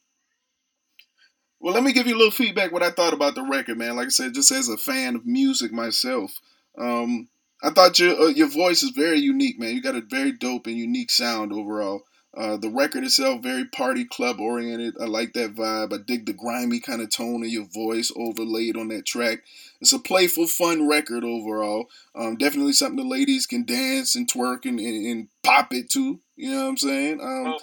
Well, 1.60 1.74
let 1.74 1.84
me 1.84 1.94
give 1.94 2.08
you 2.08 2.16
a 2.16 2.18
little 2.18 2.32
feedback 2.32 2.72
what 2.72 2.84
I 2.84 2.92
thought 2.92 3.14
about 3.14 3.36
the 3.36 3.44
record, 3.44 3.78
man. 3.78 3.96
Like 3.96 4.08
I 4.08 4.10
said, 4.10 4.34
just 4.34 4.52
as 4.52 4.70
a 4.70 4.78
fan 4.78 5.16
of 5.16 5.26
music 5.26 5.72
myself, 5.72 6.40
um, 6.78 7.30
I 7.64 7.72
thought 7.72 8.00
your 8.00 8.20
uh, 8.20 8.28
your 8.28 8.50
voice 8.50 8.84
is 8.84 8.92
very 8.92 9.20
unique, 9.20 9.60
man. 9.60 9.74
You 9.74 9.82
got 9.82 9.96
a 9.96 10.02
very 10.02 10.32
dope 10.32 10.68
and 10.68 10.78
unique 10.78 11.10
sound 11.10 11.52
overall. 11.52 12.04
Uh, 12.38 12.56
the 12.56 12.70
record 12.70 13.04
itself 13.04 13.42
very 13.42 13.66
party 13.66 14.06
club 14.06 14.40
oriented. 14.40 14.94
I 15.02 15.06
like 15.06 15.34
that 15.34 15.56
vibe. 15.56 15.92
I 15.92 15.98
dig 16.06 16.28
the 16.28 16.34
grimy 16.34 16.80
kind 16.80 17.02
of 17.02 17.10
tone 17.10 17.42
of 17.42 17.50
your 17.50 17.66
voice 17.66 18.12
overlaid 18.16 18.78
on 18.78 18.90
that 18.90 19.08
track. 19.08 19.40
It's 19.82 19.94
a 19.94 19.98
playful, 19.98 20.46
fun 20.46 20.88
record 20.88 21.24
overall. 21.24 21.90
Um, 22.14 22.36
definitely 22.36 22.74
something 22.74 22.98
the 22.98 23.10
ladies 23.10 23.48
can 23.48 23.66
dance 23.66 24.16
and 24.16 24.32
twerk 24.32 24.66
and, 24.66 24.80
and, 24.80 25.06
and 25.08 25.28
pop 25.42 25.74
it 25.74 25.90
to. 25.92 26.20
You 26.36 26.52
know 26.52 26.64
what 26.64 26.70
I'm 26.70 26.78
saying? 26.78 27.22
Um, 27.22 27.58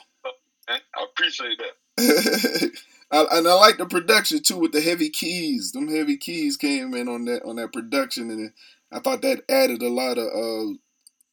Man, 0.68 0.80
I 0.96 1.04
appreciate 1.04 1.58
that. 1.58 2.72
I, 3.10 3.26
and 3.32 3.46
I 3.48 3.54
like 3.54 3.78
the 3.78 3.86
production 3.86 4.42
too 4.42 4.58
with 4.58 4.72
the 4.72 4.80
heavy 4.80 5.10
keys. 5.10 5.72
Them 5.72 5.88
heavy 5.88 6.16
keys 6.16 6.56
came 6.56 6.94
in 6.94 7.08
on 7.08 7.24
that 7.26 7.44
on 7.44 7.56
that 7.56 7.72
production, 7.72 8.30
and 8.30 8.52
I 8.92 9.00
thought 9.00 9.22
that 9.22 9.44
added 9.48 9.82
a 9.82 9.88
lot 9.88 10.18
of 10.18 10.26
uh, 10.26 10.74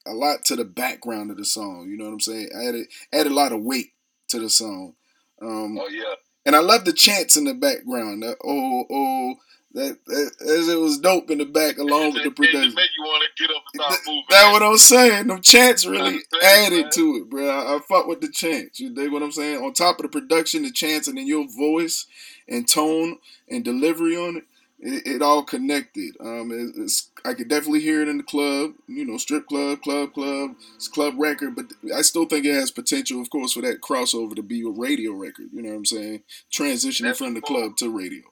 a 0.06 0.14
lot 0.14 0.46
to 0.46 0.56
the 0.56 0.66
background 0.66 1.32
of 1.32 1.38
the 1.38 1.46
song. 1.46 1.88
You 1.90 1.98
know 1.98 2.06
what 2.06 2.14
I'm 2.14 2.20
saying? 2.20 2.50
Added 2.56 2.88
added 3.14 3.32
a 3.32 3.36
lot 3.36 3.52
of 3.54 3.62
weight 3.62 3.92
to 4.30 4.40
the 4.40 4.50
song. 4.50 4.96
Um, 5.42 5.78
Oh 5.80 5.88
yeah. 5.90 6.16
and 6.46 6.56
I 6.56 6.60
love 6.60 6.86
the 6.86 6.94
chants 6.94 7.36
in 7.38 7.46
the 7.46 7.54
background. 7.54 8.24
The, 8.24 8.36
oh 8.44 8.84
oh, 8.92 9.36
That, 9.74 9.98
that 10.06 10.32
as 10.42 10.68
it 10.68 10.78
was 10.78 11.00
dope 11.00 11.30
in 11.32 11.38
the 11.38 11.46
back 11.46 11.78
along 11.78 12.14
with 12.14 12.24
the 12.24 12.32
production. 12.32 12.76
Make 12.76 12.90
you 12.98 13.04
want 13.04 13.24
to 13.24 13.44
get 13.48 13.56
up 13.56 13.64
and 13.74 13.82
start 13.82 14.00
moving. 14.06 14.24
That's 14.30 14.52
what 14.52 14.64
I'm 14.64 14.78
saying. 14.78 15.28
Them 15.28 15.42
chants 15.42 15.86
really 15.86 16.20
added 16.44 16.84
man. 16.84 16.92
to 16.92 17.16
it, 17.16 17.30
bro. 17.30 17.50
I, 17.50 17.78
I 17.78 17.80
fuck 17.80 18.06
with 18.08 18.20
the 18.20 18.30
chants. 18.30 18.82
You 18.82 18.90
dig 18.90 19.12
what 19.12 19.24
I'm 19.24 19.32
saying? 19.32 19.64
On 19.64 19.72
top 19.72 20.00
of 20.00 20.04
the 20.04 20.10
production, 20.10 20.64
the 20.64 20.72
chants, 20.72 21.08
and 21.08 21.18
then 21.18 21.26
your 21.26 21.48
voice 21.48 22.06
and 22.50 22.68
tone 22.68 23.20
and 23.50 23.64
delivery 23.64 24.18
on 24.18 24.38
it, 24.38 24.44
it, 24.82 25.08
it 25.16 25.22
all 25.22 25.44
connected. 25.44 26.18
Um, 26.20 26.52
it, 26.52 26.82
it's 26.82 27.10
I 27.24 27.34
could 27.34 27.48
definitely 27.48 27.82
hear 27.82 28.02
it 28.02 28.10
in 28.10 28.18
the 28.18 28.24
club. 28.24 28.74
You 28.88 29.06
know, 29.06 29.18
strip 29.18 29.48
club, 29.48 29.82
club, 29.82 30.14
club. 30.14 30.56
It's 30.76 30.90
club 30.90 31.14
record, 31.18 31.56
but 31.56 31.72
I 31.96 32.02
still 32.02 32.26
think 32.26 32.46
it 32.46 32.56
has 32.56 32.72
potential, 32.72 33.22
of 33.22 33.30
course, 33.30 33.54
for 33.54 33.62
that 33.62 33.82
crossover 33.82 34.36
to 34.36 34.44
be 34.44 34.64
a 34.64 34.70
radio 34.70 35.14
record. 35.14 35.48
You 35.54 35.62
know 35.62 35.70
what 35.70 35.76
I'm 35.78 35.86
saying? 35.86 36.24
Transitioning 36.52 37.04
That's 37.04 37.20
from 37.20 37.36
the 37.36 37.42
club 37.42 37.78
to 37.78 37.90
radio. 37.90 38.24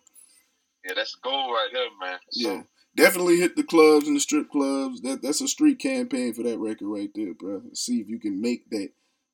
Yeah, 0.89 0.96
that's 0.96 1.13
the 1.13 1.19
goal 1.24 1.51
right 1.51 1.69
there, 1.72 1.88
man. 2.01 2.19
So, 2.31 2.50
yeah. 2.50 2.62
Definitely 2.96 3.38
hit 3.38 3.55
the 3.55 3.63
clubs 3.63 4.08
and 4.08 4.15
the 4.15 4.19
strip 4.19 4.50
clubs. 4.50 5.01
That 5.01 5.22
that's 5.22 5.41
a 5.41 5.48
street 5.48 5.79
campaign 5.79 6.34
for 6.34 6.41
that 6.43 6.58
record 6.58 6.88
right 6.88 7.10
there, 7.13 7.36
bro. 7.36 7.62
See 7.74 8.00
if 8.00 8.10
you 8.10 8.19
can 8.19 8.41
make 8.41 8.69
that 8.72 8.89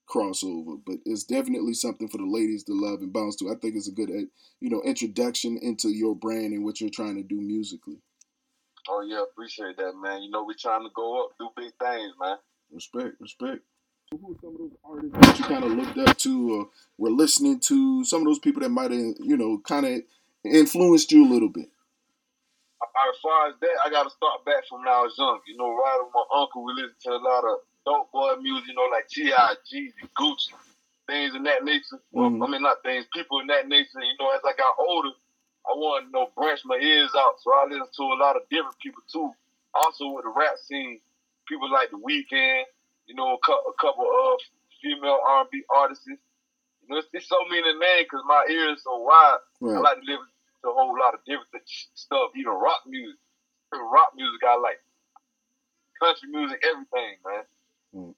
crossover. 0.09 0.77
But 0.85 0.97
it's 1.05 1.23
definitely 1.23 1.73
something 1.73 2.09
for 2.09 2.17
the 2.17 2.27
ladies 2.27 2.65
to 2.65 2.73
love 2.73 2.99
and 2.99 3.13
bounce 3.13 3.37
to. 3.37 3.49
I 3.49 3.55
think 3.55 3.75
it's 3.75 3.87
a 3.87 3.93
good, 3.93 4.09
uh, 4.09 4.27
you 4.59 4.69
know, 4.69 4.81
introduction 4.83 5.57
into 5.61 5.87
your 5.87 6.15
brand 6.15 6.53
and 6.53 6.65
what 6.65 6.81
you're 6.81 6.89
trying 6.89 7.15
to 7.15 7.23
do 7.23 7.39
musically. 7.39 7.97
Oh 8.89 9.01
yeah, 9.01 9.23
appreciate 9.23 9.77
that, 9.77 9.93
man. 9.95 10.21
You 10.21 10.31
know, 10.31 10.43
we're 10.43 10.55
trying 10.59 10.83
to 10.83 10.91
go 10.93 11.23
up, 11.23 11.31
do 11.39 11.49
big 11.55 11.71
things, 11.79 12.13
man. 12.19 12.37
Respect, 12.71 13.15
respect. 13.21 13.61
Who 14.11 14.17
are 14.17 14.37
some 14.41 14.51
of 14.51 14.57
those 14.59 14.77
artists 14.83 15.17
that 15.17 15.39
you 15.39 15.45
kind 15.45 15.63
of 15.63 15.71
looked 15.71 15.97
up 15.97 16.17
to 16.17 16.53
or 16.53 16.69
were 16.97 17.09
listening 17.09 17.59
to? 17.61 18.03
Some 18.03 18.21
of 18.21 18.27
those 18.27 18.39
people 18.39 18.61
that 18.61 18.69
might 18.69 18.91
have, 18.91 19.15
you 19.19 19.37
know, 19.37 19.59
kind 19.65 19.85
of 19.85 20.01
influenced 20.45 21.11
you 21.11 21.25
a 21.25 21.31
little 21.31 21.49
bit? 21.49 21.69
As 22.81 23.17
far 23.21 23.49
as 23.49 23.55
that, 23.61 23.75
I 23.85 23.89
got 23.89 24.03
to 24.03 24.09
start 24.09 24.45
back 24.45 24.67
from 24.69 24.79
when 24.79 24.87
I 24.87 25.01
was 25.01 25.15
young. 25.17 25.39
You 25.47 25.57
know, 25.57 25.69
right 25.69 25.99
with 25.99 26.13
my 26.13 26.25
uncle, 26.39 26.63
we 26.63 26.73
listened 26.73 27.01
to 27.03 27.11
a 27.11 27.21
lot 27.21 27.43
of 27.43 27.59
dope 27.85 28.11
boy 28.11 28.35
music, 28.41 28.69
you 28.69 28.75
know, 28.75 28.87
like 28.91 29.07
T.I., 29.09 29.55
Jeezy, 29.67 30.05
Gucci, 30.17 30.53
things 31.07 31.35
in 31.35 31.43
that 31.43 31.63
nature. 31.63 32.01
Mm-hmm. 32.13 32.43
I 32.43 32.47
mean, 32.47 32.61
not 32.61 32.83
things, 32.83 33.05
people 33.13 33.39
in 33.39 33.47
that 33.47 33.67
nature. 33.67 34.01
You 34.01 34.17
know, 34.19 34.31
as 34.33 34.41
I 34.45 34.53
got 34.57 34.75
older, 34.79 35.13
I 35.65 35.73
wanted 35.73 36.07
to 36.07 36.11
know, 36.11 36.29
branch 36.35 36.61
my 36.65 36.77
ears 36.77 37.11
out. 37.17 37.35
So 37.41 37.53
I 37.53 37.65
listened 37.69 37.93
to 37.95 38.03
a 38.03 38.19
lot 38.21 38.35
of 38.35 38.43
different 38.49 38.77
people 38.81 39.01
too. 39.11 39.31
Also 39.73 40.09
with 40.09 40.25
the 40.25 40.33
rap 40.35 40.57
scene, 40.61 40.99
people 41.47 41.71
like 41.71 41.89
The 41.91 41.97
Weeknd, 41.97 42.63
you 43.07 43.15
know, 43.15 43.35
a, 43.35 43.39
cu- 43.43 43.65
a 43.69 43.73
couple 43.81 44.05
of 44.05 44.39
female 44.81 45.19
R&B 45.25 45.63
artists. 45.73 46.05
You 46.07 46.17
know, 46.89 46.97
it's, 46.97 47.07
it's 47.13 47.29
so 47.29 47.37
many 47.49 47.61
names 47.61 48.05
because 48.05 48.23
my 48.27 48.45
ears 48.49 48.81
so 48.83 48.97
wide. 48.97 49.37
Right. 49.61 49.77
I 49.77 49.79
like 49.79 49.97
to 50.01 50.05
listen 50.65 50.71
a 50.71 50.81
whole 50.81 50.97
lot 50.97 51.13
of 51.13 51.19
different 51.25 51.65
stuff, 51.93 52.31
even 52.35 52.53
rock 52.53 52.81
music. 52.87 53.17
Rock 53.73 54.13
music 54.15 54.41
I 54.47 54.57
like. 54.57 54.79
Country 56.01 56.29
music, 56.29 56.63
everything, 56.63 57.15
man. 57.25 57.43
Mm. 57.95 58.15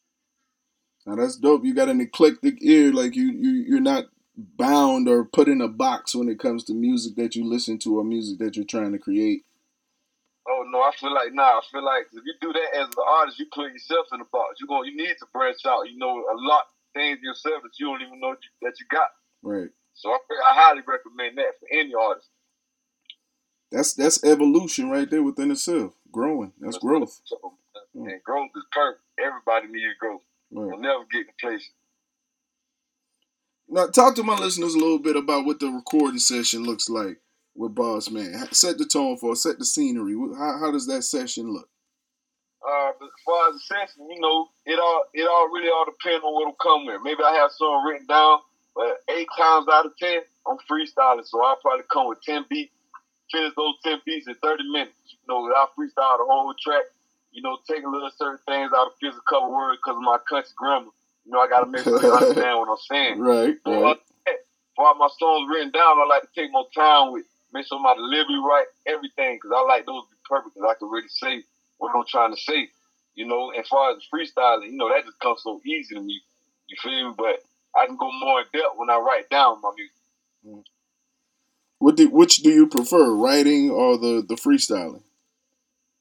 Now 1.05 1.15
that's 1.15 1.37
dope. 1.37 1.63
You 1.63 1.73
got 1.73 1.89
an 1.89 2.01
eclectic 2.01 2.61
ear, 2.61 2.91
like 2.91 3.15
you 3.15 3.31
you 3.31 3.51
you're 3.67 3.79
not 3.79 4.05
bound 4.35 5.07
or 5.07 5.25
put 5.25 5.47
in 5.47 5.61
a 5.61 5.67
box 5.67 6.13
when 6.13 6.29
it 6.29 6.39
comes 6.39 6.63
to 6.65 6.73
music 6.73 7.15
that 7.15 7.35
you 7.35 7.43
listen 7.43 7.79
to 7.79 7.97
or 7.97 8.03
music 8.03 8.39
that 8.39 8.55
you're 8.55 8.65
trying 8.65 8.91
to 8.91 8.99
create. 8.99 9.43
Oh 10.47 10.63
no, 10.69 10.79
I 10.79 10.91
feel 10.99 11.13
like 11.13 11.33
nah. 11.33 11.59
I 11.59 11.61
feel 11.71 11.83
like 11.83 12.07
if 12.11 12.23
you 12.25 12.33
do 12.41 12.53
that 12.53 12.79
as 12.79 12.87
an 12.87 13.03
artist, 13.07 13.39
you 13.39 13.45
put 13.53 13.71
yourself 13.71 14.07
in 14.13 14.21
a 14.21 14.25
box. 14.25 14.59
You 14.59 14.67
go, 14.67 14.83
you 14.83 14.95
need 14.95 15.15
to 15.19 15.25
branch 15.33 15.65
out. 15.65 15.89
You 15.89 15.97
know 15.97 16.09
a 16.11 16.37
lot 16.37 16.65
of 16.65 16.73
things 16.93 17.19
yourself 17.21 17.63
that 17.63 17.79
you 17.79 17.87
don't 17.87 18.01
even 18.01 18.19
know 18.19 18.35
that 18.61 18.79
you 18.79 18.85
got. 18.91 19.09
Right. 19.41 19.69
So 19.93 20.11
I, 20.11 20.17
I 20.17 20.53
highly 20.53 20.81
recommend 20.85 21.37
that 21.37 21.57
for 21.59 21.67
any 21.71 21.93
artist. 21.93 22.29
That's 23.71 23.93
that's 23.93 24.23
evolution 24.23 24.89
right 24.89 25.09
there 25.09 25.23
within 25.23 25.51
itself. 25.51 25.93
Growing. 26.11 26.53
That's, 26.59 26.77
growth. 26.77 27.21
And 27.93 28.23
growth 28.23 28.49
is 28.55 28.63
perfect. 28.71 29.03
Everybody 29.19 29.67
needs 29.67 29.97
growth. 29.99 30.21
Right. 30.51 30.67
You'll 30.67 30.79
never 30.79 31.03
get 31.11 31.27
complacent. 31.27 31.73
Now, 33.69 33.87
talk 33.87 34.15
to 34.15 34.23
my 34.23 34.35
listeners 34.35 34.75
a 34.75 34.79
little 34.79 34.99
bit 34.99 35.17
about 35.17 35.45
what 35.45 35.59
the 35.59 35.67
recording 35.67 36.19
session 36.19 36.63
looks 36.63 36.89
like 36.89 37.19
with 37.53 37.75
Boss 37.75 38.09
Man. 38.09 38.47
Set 38.53 38.77
the 38.77 38.85
tone 38.85 39.17
for, 39.17 39.35
set 39.35 39.59
the 39.59 39.65
scenery. 39.65 40.15
How, 40.37 40.57
how 40.59 40.71
does 40.71 40.87
that 40.87 41.01
session 41.01 41.51
look? 41.51 41.67
Uh, 42.65 42.89
as 42.89 43.09
far 43.25 43.49
as 43.49 43.55
the 43.55 43.59
session, 43.59 44.07
you 44.09 44.21
know, 44.21 44.47
it 44.65 44.79
all 44.79 45.03
it 45.13 45.27
all 45.27 45.49
really 45.49 45.69
all 45.69 45.85
depends 45.85 46.23
on 46.23 46.33
what'll 46.33 46.53
come 46.53 46.85
with. 46.85 47.01
Maybe 47.03 47.23
I 47.23 47.33
have 47.33 47.51
something 47.51 47.83
written 47.85 48.07
down, 48.07 48.39
but 48.75 49.03
eight 49.09 49.27
times 49.37 49.67
out 49.71 49.85
of 49.85 49.97
ten, 49.97 50.21
I'm 50.47 50.57
freestyling, 50.69 51.25
so 51.25 51.43
I'll 51.43 51.57
probably 51.57 51.85
come 51.91 52.07
with 52.07 52.21
ten 52.23 52.45
beats, 52.49 52.73
finish 53.31 53.53
those 53.55 53.75
ten 53.83 54.01
beats 54.05 54.27
in 54.27 54.35
thirty 54.35 54.63
minutes. 54.69 54.97
You 55.09 55.17
know, 55.27 55.45
I 55.47 55.67
freestyle 55.77 56.17
the 56.17 56.25
whole 56.25 56.53
track 56.59 56.85
you 57.37 57.43
know, 57.43 57.57
take 57.69 57.85
a 57.85 57.87
little 57.87 58.09
certain 58.17 58.39
things 58.47 58.71
out 58.75 58.87
of 58.87 58.93
physical 58.99 59.21
couple 59.29 59.53
words 59.53 59.77
because 59.77 59.97
of 59.97 60.01
my 60.01 60.17
country 60.27 60.51
grammar. 60.57 60.89
You 61.25 61.31
know, 61.31 61.39
I 61.39 61.47
got 61.47 61.61
to 61.61 61.69
make 61.69 61.83
sure 61.83 61.99
they 61.99 62.09
understand 62.09 62.57
what 62.57 62.69
I'm 62.73 62.85
saying. 62.89 63.19
Right. 63.21 63.55
So, 63.63 63.83
right. 63.83 63.97
Uh, 64.77 64.93
my 64.97 65.09
songs 65.19 65.49
written 65.49 65.71
down, 65.71 66.01
I 66.01 66.05
like 66.09 66.21
to 66.21 66.29
take 66.33 66.51
more 66.51 66.65
time 66.73 67.11
with, 67.11 67.25
make 67.53 67.65
sure 67.67 67.79
my 67.79 67.93
delivery 67.93 68.41
right, 68.41 68.65
everything, 68.87 69.37
because 69.37 69.51
I 69.55 69.61
like 69.65 69.85
those 69.85 70.03
to 70.05 70.09
be 70.09 70.21
perfect, 70.29 70.55
because 70.55 70.69
I 70.69 70.79
can 70.79 70.89
really 70.89 71.09
say 71.09 71.43
what 71.77 71.93
I'm 71.95 72.05
trying 72.09 72.33
to 72.33 72.41
say. 72.41 72.69
You 73.13 73.25
know, 73.25 73.49
as 73.51 73.67
far 73.67 73.91
as 73.91 74.01
freestyling, 74.13 74.69
you 74.71 74.77
know, 74.77 74.89
that 74.89 75.05
just 75.05 75.19
comes 75.19 75.41
so 75.43 75.61
easy 75.65 75.95
to 75.95 76.01
me. 76.01 76.21
You 76.67 76.77
feel 76.81 77.09
me? 77.09 77.15
But 77.17 77.41
I 77.75 77.85
can 77.85 77.97
go 77.97 78.09
more 78.19 78.41
in 78.41 78.45
depth 78.53 78.77
when 78.77 78.89
I 78.89 78.97
write 78.97 79.29
down 79.29 79.61
my 79.61 79.71
music. 79.75 80.65
What 81.79 81.95
do, 81.95 82.09
which 82.09 82.37
do 82.37 82.49
you 82.49 82.67
prefer, 82.67 83.13
writing 83.13 83.69
or 83.69 83.97
the, 83.97 84.23
the 84.27 84.35
freestyling? 84.35 85.03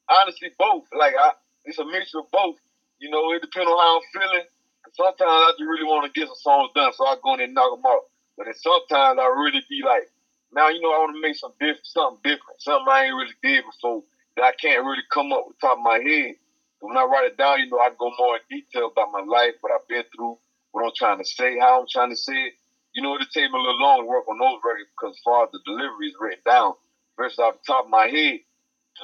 honestly 0.08 0.50
both. 0.58 0.84
Like 0.96 1.14
I, 1.18 1.32
it's 1.64 1.78
a 1.78 1.84
mixture 1.84 2.20
of 2.20 2.30
both. 2.30 2.56
You 2.98 3.10
know, 3.10 3.32
it 3.32 3.42
depends 3.42 3.68
on 3.68 3.76
how 3.76 4.00
I'm 4.00 4.06
feeling. 4.12 4.46
Sometimes 4.94 5.28
I 5.28 5.52
just 5.58 5.68
really 5.68 5.84
want 5.84 6.06
to 6.08 6.18
get 6.18 6.28
some 6.28 6.40
songs 6.40 6.70
done, 6.74 6.92
so 6.94 7.04
I 7.04 7.16
go 7.22 7.34
in 7.34 7.40
and 7.40 7.54
knock 7.54 7.76
them 7.76 7.84
out. 7.84 8.08
But 8.38 8.46
then 8.46 8.54
sometimes 8.56 9.18
I 9.20 9.26
really 9.28 9.60
be 9.68 9.82
like, 9.84 10.08
now 10.52 10.68
you 10.68 10.80
know 10.80 10.94
I 10.94 11.04
want 11.04 11.16
to 11.16 11.20
make 11.20 11.36
some 11.36 11.52
diff- 11.60 11.84
something 11.84 12.20
different, 12.24 12.60
something 12.60 12.88
I 12.88 13.04
ain't 13.04 13.18
really 13.18 13.36
did 13.42 13.64
before 13.66 14.04
that 14.36 14.44
I 14.44 14.52
can't 14.56 14.84
really 14.84 15.04
come 15.12 15.32
up 15.32 15.44
with 15.48 15.60
top 15.60 15.78
of 15.78 15.84
my 15.84 16.00
head. 16.00 16.36
But 16.80 16.88
when 16.88 16.96
I 16.96 17.04
write 17.04 17.28
it 17.28 17.36
down, 17.36 17.60
you 17.60 17.68
know, 17.68 17.78
I 17.78 17.90
go 17.98 18.12
more 18.16 18.36
in 18.40 18.44
detail 18.48 18.88
about 18.92 19.12
my 19.12 19.24
life, 19.24 19.56
what 19.60 19.72
I've 19.72 19.88
been 19.88 20.04
through, 20.14 20.38
what 20.72 20.84
I'm 20.84 20.96
trying 20.96 21.18
to 21.18 21.24
say, 21.24 21.58
how 21.58 21.80
I'm 21.80 21.88
trying 21.90 22.10
to 22.10 22.16
say 22.16 22.32
it. 22.32 22.54
You 22.96 23.02
know, 23.02 23.14
it'll 23.14 23.26
take 23.26 23.52
me 23.52 23.58
a 23.58 23.62
little 23.62 23.78
longer 23.78 24.04
to 24.04 24.08
work 24.08 24.26
on 24.26 24.38
those 24.38 24.58
records 24.64 24.88
because 24.96 25.16
as 25.16 25.22
far 25.22 25.44
as 25.44 25.50
the 25.52 25.60
delivery 25.66 26.08
is 26.08 26.14
written 26.18 26.40
down 26.46 26.72
versus 27.18 27.38
off 27.38 27.54
the 27.60 27.72
top 27.72 27.84
of 27.84 27.90
my 27.90 28.06
head, 28.06 28.40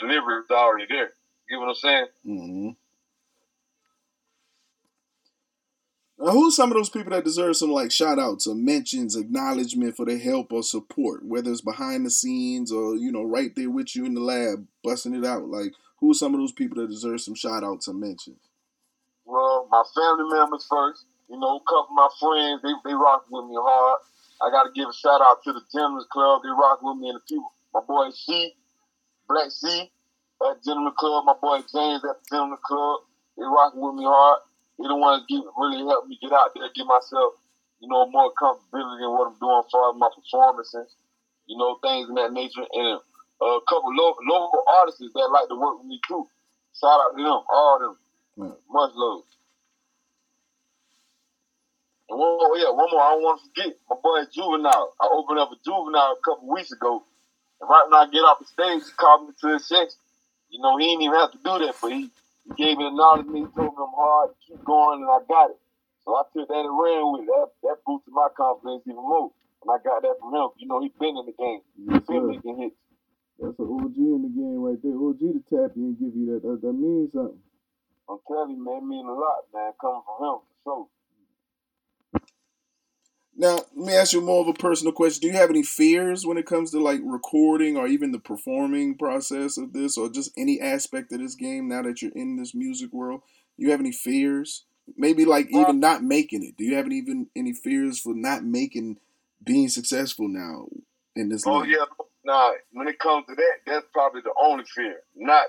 delivery 0.00 0.40
is 0.40 0.50
already 0.50 0.86
there. 0.88 1.12
You 1.50 1.60
know 1.60 1.66
what 1.66 1.68
I'm 1.68 1.74
saying? 1.74 2.06
Mm-hmm. 2.26 2.68
Now, 6.24 6.32
who's 6.32 6.56
some 6.56 6.70
of 6.70 6.76
those 6.78 6.88
people 6.88 7.10
that 7.10 7.24
deserve 7.24 7.54
some 7.56 7.70
like 7.70 7.92
shout 7.92 8.18
outs 8.18 8.46
or 8.46 8.54
mentions, 8.54 9.14
acknowledgement 9.14 9.94
for 9.94 10.06
their 10.06 10.18
help 10.18 10.52
or 10.52 10.62
support, 10.62 11.26
whether 11.26 11.50
it's 11.50 11.60
behind 11.60 12.06
the 12.06 12.10
scenes 12.10 12.72
or, 12.72 12.94
you 12.94 13.12
know, 13.12 13.24
right 13.24 13.54
there 13.54 13.68
with 13.68 13.94
you 13.94 14.06
in 14.06 14.14
the 14.14 14.20
lab, 14.20 14.66
busting 14.82 15.14
it 15.14 15.24
out? 15.26 15.48
Like, 15.48 15.72
who's 15.98 16.18
some 16.18 16.32
of 16.32 16.40
those 16.40 16.52
people 16.52 16.80
that 16.80 16.88
deserve 16.88 17.20
some 17.20 17.34
shout 17.34 17.62
outs 17.62 17.88
or 17.88 17.94
mentions? 17.94 18.38
Well, 19.26 19.68
my 19.70 19.82
family 19.94 20.32
members 20.32 20.66
first. 20.70 21.04
You 21.32 21.40
know, 21.40 21.56
a 21.56 21.64
couple 21.64 21.96
of 21.96 21.96
my 21.96 22.12
friends, 22.20 22.60
they, 22.60 22.76
they 22.84 22.92
rock 22.92 23.24
with 23.32 23.48
me 23.48 23.56
hard. 23.56 24.04
I 24.44 24.52
got 24.52 24.68
to 24.68 24.72
give 24.76 24.84
a 24.84 24.92
shout 24.92 25.24
out 25.24 25.40
to 25.48 25.56
the 25.56 25.64
Gentlemen's 25.72 26.04
Club. 26.12 26.44
They 26.44 26.52
rock 26.52 26.84
with 26.84 27.00
me 27.00 27.08
and 27.08 27.16
the 27.16 27.24
few. 27.24 27.40
My 27.72 27.80
boy 27.80 28.12
C, 28.12 28.52
Black 29.32 29.48
C 29.48 29.88
at 30.44 30.60
Gentleman 30.60 30.92
Club. 31.00 31.24
My 31.24 31.32
boy 31.40 31.64
James 31.72 32.04
at 32.04 32.20
the 32.20 32.26
Gentleman 32.28 32.60
Club. 32.60 33.08
They 33.40 33.48
rock 33.48 33.72
with 33.72 33.96
me 33.96 34.04
hard. 34.04 34.44
They 34.76 34.84
the 34.84 34.96
ones 34.96 35.24
get 35.24 35.40
really 35.56 35.80
help 35.88 36.04
me 36.04 36.20
get 36.20 36.36
out 36.36 36.52
there, 36.52 36.68
get 36.76 36.84
myself, 36.84 37.40
you 37.80 37.88
know, 37.88 38.04
more 38.12 38.28
comfortability 38.36 39.00
in 39.00 39.16
what 39.16 39.32
I'm 39.32 39.38
doing 39.40 39.56
as 39.64 39.72
far 39.72 39.88
as 39.88 39.96
my 39.96 40.12
performances, 40.12 40.92
you 41.48 41.56
know, 41.56 41.80
things 41.80 42.12
in 42.12 42.16
that 42.20 42.36
nature. 42.36 42.68
And 42.76 43.00
uh, 43.40 43.56
a 43.56 43.64
couple 43.72 43.88
lo- 43.88 44.20
local 44.28 44.68
artists 44.68 45.00
that 45.00 45.32
like 45.32 45.48
to 45.48 45.56
work 45.56 45.80
with 45.80 45.88
me 45.88 45.96
too. 46.04 46.28
Shout 46.76 47.00
out 47.00 47.16
to 47.16 47.24
them, 47.24 47.40
all 47.48 47.76
of 47.80 47.80
them. 47.80 47.96
Mm. 48.36 48.56
Much 48.68 48.92
love. 49.00 49.24
And 52.12 52.20
one 52.20 52.36
more, 52.36 52.52
yeah, 52.60 52.68
one 52.68 52.92
more 52.92 53.00
I 53.00 53.16
don't 53.16 53.24
want 53.24 53.40
to 53.40 53.48
forget. 53.48 53.72
My 53.88 53.96
boy 53.96 54.20
Juvenile. 54.28 54.92
I 55.00 55.08
opened 55.16 55.40
up 55.40 55.48
a 55.48 55.56
Juvenile 55.64 56.12
a 56.12 56.20
couple 56.20 56.44
weeks 56.44 56.68
ago. 56.68 57.00
And 57.56 57.64
right 57.72 57.88
when 57.88 57.96
I 57.96 58.04
get 58.12 58.20
off 58.20 58.36
the 58.36 58.52
stage, 58.52 58.84
he 58.84 58.92
called 59.00 59.24
me 59.24 59.32
to 59.32 59.56
his 59.56 59.64
section. 59.64 59.96
You 60.52 60.60
know, 60.60 60.76
he 60.76 60.92
didn't 60.92 61.08
even 61.08 61.16
have 61.16 61.32
to 61.32 61.40
do 61.40 61.56
that, 61.64 61.72
but 61.80 61.88
he, 61.88 62.12
he 62.44 62.52
gave 62.52 62.76
me 62.76 62.84
acknowledgement. 62.84 63.48
He 63.48 63.52
told 63.56 63.72
me 63.72 63.80
I'm 63.80 63.96
hard, 63.96 64.36
keep 64.44 64.60
going, 64.60 65.00
and 65.00 65.08
I 65.08 65.24
got 65.24 65.56
it. 65.56 65.60
So 66.04 66.12
I 66.12 66.28
took 66.36 66.52
that 66.52 66.68
and 66.68 66.76
ran 66.76 67.00
with 67.16 67.24
it. 67.24 67.32
That, 67.32 67.48
that 67.64 67.76
boosted 67.88 68.12
my 68.12 68.28
confidence 68.36 68.84
even 68.84 69.00
more. 69.00 69.32
And 69.64 69.72
I 69.72 69.80
got 69.80 70.04
that 70.04 70.20
from 70.20 70.36
him. 70.36 70.52
You 70.60 70.68
know, 70.68 70.84
he's 70.84 70.92
been 71.00 71.16
in 71.16 71.24
the 71.24 71.32
game. 71.32 71.64
He's 71.80 72.04
been 72.04 72.28
making 72.28 72.60
hits. 72.60 72.76
That's 73.40 73.56
an 73.56 73.72
OG 73.72 73.96
in 73.96 74.20
the 74.28 74.32
game 74.36 74.60
right 74.60 74.76
there. 74.84 75.00
OG 75.00 75.32
to 75.32 75.40
tap 75.48 75.72
you 75.80 75.96
and 75.96 75.96
give 75.96 76.12
you 76.12 76.36
that. 76.36 76.44
That, 76.44 76.60
that 76.60 76.76
means 76.76 77.16
something. 77.16 77.40
I'm 78.04 78.20
telling 78.28 78.52
you, 78.52 78.60
man, 78.60 78.84
it 78.84 78.88
means 79.00 79.08
a 79.08 79.16
lot, 79.16 79.48
man, 79.56 79.72
coming 79.80 80.04
from 80.04 80.18
him, 80.20 80.36
for 80.44 80.60
sure. 80.60 80.86
Now, 83.36 83.56
let 83.74 83.76
me 83.76 83.94
ask 83.94 84.12
you 84.12 84.20
more 84.20 84.42
of 84.42 84.48
a 84.48 84.52
personal 84.52 84.92
question. 84.92 85.22
Do 85.22 85.26
you 85.28 85.40
have 85.40 85.50
any 85.50 85.62
fears 85.62 86.26
when 86.26 86.36
it 86.36 86.46
comes 86.46 86.70
to 86.72 86.80
like 86.80 87.00
recording 87.02 87.76
or 87.76 87.86
even 87.86 88.12
the 88.12 88.18
performing 88.18 88.96
process 88.96 89.56
of 89.56 89.72
this 89.72 89.96
or 89.96 90.10
just 90.10 90.32
any 90.36 90.60
aspect 90.60 91.12
of 91.12 91.20
this 91.20 91.34
game 91.34 91.68
now 91.68 91.82
that 91.82 92.02
you're 92.02 92.12
in 92.12 92.36
this 92.36 92.54
music 92.54 92.92
world? 92.92 93.22
Do 93.58 93.64
you 93.64 93.70
have 93.70 93.80
any 93.80 93.92
fears? 93.92 94.64
Maybe 94.96 95.24
like 95.24 95.46
uh, 95.54 95.60
even 95.60 95.80
not 95.80 96.02
making 96.02 96.44
it. 96.44 96.56
Do 96.58 96.64
you 96.64 96.74
have 96.74 96.86
any, 96.86 96.96
even 96.96 97.28
any 97.34 97.54
fears 97.54 97.98
for 97.98 98.14
not 98.14 98.44
making 98.44 98.98
being 99.42 99.68
successful 99.68 100.28
now 100.28 100.66
in 101.16 101.28
this 101.30 101.46
Oh 101.46 101.60
life? 101.60 101.68
yeah. 101.68 101.84
Nah, 102.24 102.52
when 102.72 102.86
it 102.86 102.98
comes 102.98 103.26
to 103.28 103.34
that, 103.34 103.54
that's 103.66 103.86
probably 103.92 104.20
the 104.20 104.32
only 104.40 104.64
fear. 104.64 105.00
Not 105.16 105.46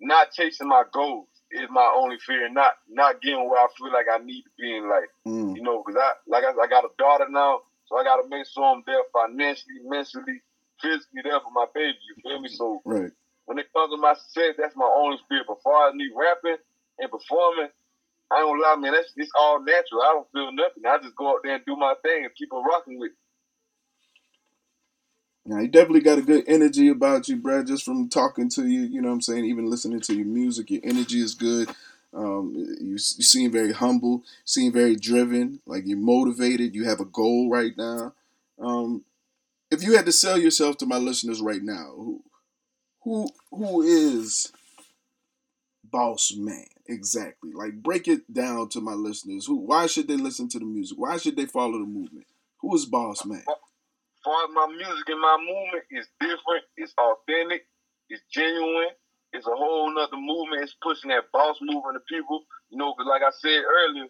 not 0.00 0.32
chasing 0.32 0.68
my 0.68 0.82
goals 0.92 1.28
is 1.50 1.68
my 1.70 1.92
only 1.96 2.16
fear. 2.18 2.48
Not 2.50 2.72
not 2.88 3.20
getting 3.22 3.48
where 3.48 3.60
I 3.60 3.66
feel 3.78 3.92
like 3.92 4.06
I 4.12 4.18
need 4.18 4.42
to 4.42 4.50
be 4.58 4.76
in 4.76 4.88
life. 4.88 5.10
Mm, 5.26 5.56
You 5.56 5.62
know, 5.62 5.82
because 5.84 6.00
I 6.00 6.12
like 6.26 6.44
I, 6.44 6.50
I 6.50 6.66
got 6.68 6.84
a 6.84 6.90
daughter 6.98 7.26
now, 7.28 7.62
so 7.86 7.96
I 7.96 8.04
got 8.04 8.22
to 8.22 8.28
make 8.28 8.46
sure 8.46 8.64
I'm 8.64 8.82
there 8.86 9.02
financially, 9.12 9.80
mentally, 9.84 10.40
physically 10.80 11.22
there 11.24 11.40
for 11.40 11.52
my 11.52 11.66
baby. 11.74 11.98
You 12.08 12.22
feel 12.22 12.40
me? 12.40 12.48
So 12.48 12.82
right. 12.84 13.10
when 13.46 13.58
it 13.58 13.72
comes 13.72 13.92
to 13.92 13.98
my 14.00 14.14
success, 14.14 14.54
that's 14.58 14.76
my 14.76 14.88
only 14.88 15.18
fear. 15.28 15.44
Before 15.46 15.74
I 15.76 15.90
need 15.94 16.10
rapping 16.16 16.58
and 16.98 17.10
performing, 17.10 17.70
I 18.30 18.40
gonna 18.42 18.62
lie, 18.62 18.76
man. 18.78 18.92
That's 18.92 19.12
it's 19.16 19.32
all 19.38 19.58
natural. 19.60 20.02
I 20.02 20.12
don't 20.14 20.30
feel 20.32 20.52
nothing. 20.52 20.86
I 20.86 20.98
just 21.02 21.16
go 21.16 21.30
out 21.34 21.40
there 21.42 21.54
and 21.56 21.64
do 21.66 21.76
my 21.76 21.94
thing 22.02 22.24
and 22.24 22.34
keep 22.36 22.52
on 22.52 22.64
rocking 22.64 22.98
with. 22.98 23.10
it. 23.12 23.18
Now 25.46 25.60
you 25.60 25.68
definitely 25.68 26.00
got 26.00 26.18
a 26.18 26.22
good 26.22 26.44
energy 26.46 26.88
about 26.88 27.28
you, 27.28 27.36
Brad. 27.36 27.66
Just 27.66 27.84
from 27.84 28.08
talking 28.08 28.48
to 28.50 28.66
you, 28.66 28.82
you 28.82 29.00
know 29.00 29.08
what 29.08 29.14
I'm 29.14 29.20
saying. 29.22 29.44
Even 29.46 29.70
listening 29.70 30.00
to 30.00 30.14
your 30.14 30.26
music, 30.26 30.70
your 30.70 30.80
energy 30.84 31.20
is 31.20 31.34
good. 31.34 31.70
Um, 32.12 32.52
you, 32.80 32.92
you 32.92 32.98
seem 32.98 33.50
very 33.50 33.72
humble, 33.72 34.22
seem 34.44 34.72
very 34.72 34.96
driven. 34.96 35.60
Like 35.66 35.84
you're 35.86 35.98
motivated. 35.98 36.74
You 36.74 36.84
have 36.84 37.00
a 37.00 37.04
goal 37.04 37.48
right 37.50 37.72
now. 37.76 38.12
Um, 38.58 39.04
if 39.70 39.82
you 39.82 39.96
had 39.96 40.06
to 40.06 40.12
sell 40.12 40.38
yourself 40.38 40.78
to 40.78 40.86
my 40.86 40.98
listeners 40.98 41.40
right 41.40 41.62
now, 41.62 41.92
who, 41.96 42.22
who, 43.02 43.28
who 43.50 43.82
is 43.82 44.52
Boss 45.84 46.32
Man 46.36 46.66
exactly? 46.86 47.52
Like 47.52 47.82
break 47.82 48.08
it 48.08 48.32
down 48.32 48.68
to 48.70 48.80
my 48.80 48.92
listeners. 48.94 49.46
Who? 49.46 49.56
Why 49.56 49.86
should 49.86 50.08
they 50.08 50.16
listen 50.16 50.48
to 50.50 50.58
the 50.58 50.64
music? 50.64 50.98
Why 50.98 51.16
should 51.16 51.36
they 51.36 51.46
follow 51.46 51.78
the 51.78 51.86
movement? 51.86 52.26
Who 52.58 52.74
is 52.74 52.86
Boss 52.86 53.24
Man? 53.24 53.44
Far 54.30 54.46
as 54.46 54.54
my 54.54 54.70
music 54.70 55.10
and 55.10 55.18
my 55.18 55.36
movement 55.42 55.84
is 55.90 56.06
different, 56.22 56.62
it's 56.78 56.94
authentic, 56.94 57.66
it's 58.06 58.22
genuine, 58.30 58.94
it's 59.34 59.46
a 59.46 59.54
whole 59.54 59.90
nother 59.90 60.18
movement. 60.18 60.62
It's 60.62 60.78
pushing 60.78 61.10
that 61.10 61.30
boss 61.34 61.58
movement 61.58 61.98
to 61.98 62.02
people. 62.06 62.46
You 62.70 62.78
know, 62.78 62.94
because 62.94 63.10
like 63.10 63.26
I 63.26 63.34
said 63.34 63.62
earlier, 63.66 64.06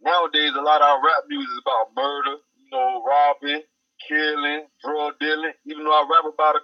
nowadays 0.00 0.52
a 0.56 0.60
lot 0.60 0.84
of 0.84 0.88
our 0.92 1.00
rap 1.00 1.24
music 1.28 1.48
is 1.48 1.60
about 1.64 1.96
murder, 1.96 2.36
you 2.56 2.68
know, 2.72 3.00
robbing, 3.00 3.64
killing, 4.08 4.68
drug 4.84 5.16
dealing. 5.20 5.56
Even 5.64 5.84
though 5.84 5.96
I 5.96 6.04
rap 6.04 6.28
about 6.28 6.60
a 6.60 6.62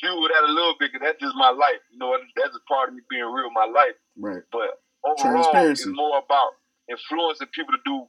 few 0.00 0.12
of 0.12 0.28
that 0.32 0.48
a 0.48 0.52
little 0.52 0.76
bit, 0.80 0.92
because 0.92 1.04
that's 1.04 1.20
just 1.20 1.36
my 1.36 1.52
life. 1.52 1.80
You 1.92 2.00
know, 2.00 2.16
that's 2.36 2.56
a 2.56 2.64
part 2.68 2.88
of 2.88 2.96
me 2.96 3.04
being 3.08 3.28
real, 3.28 3.52
my 3.52 3.68
life. 3.68 3.96
Right. 4.16 4.44
But 4.52 4.80
overall, 5.04 5.52
it's 5.68 5.84
more 5.84 6.20
about 6.20 6.56
influencing 6.88 7.52
people 7.52 7.72
to 7.76 7.84
do 7.84 8.08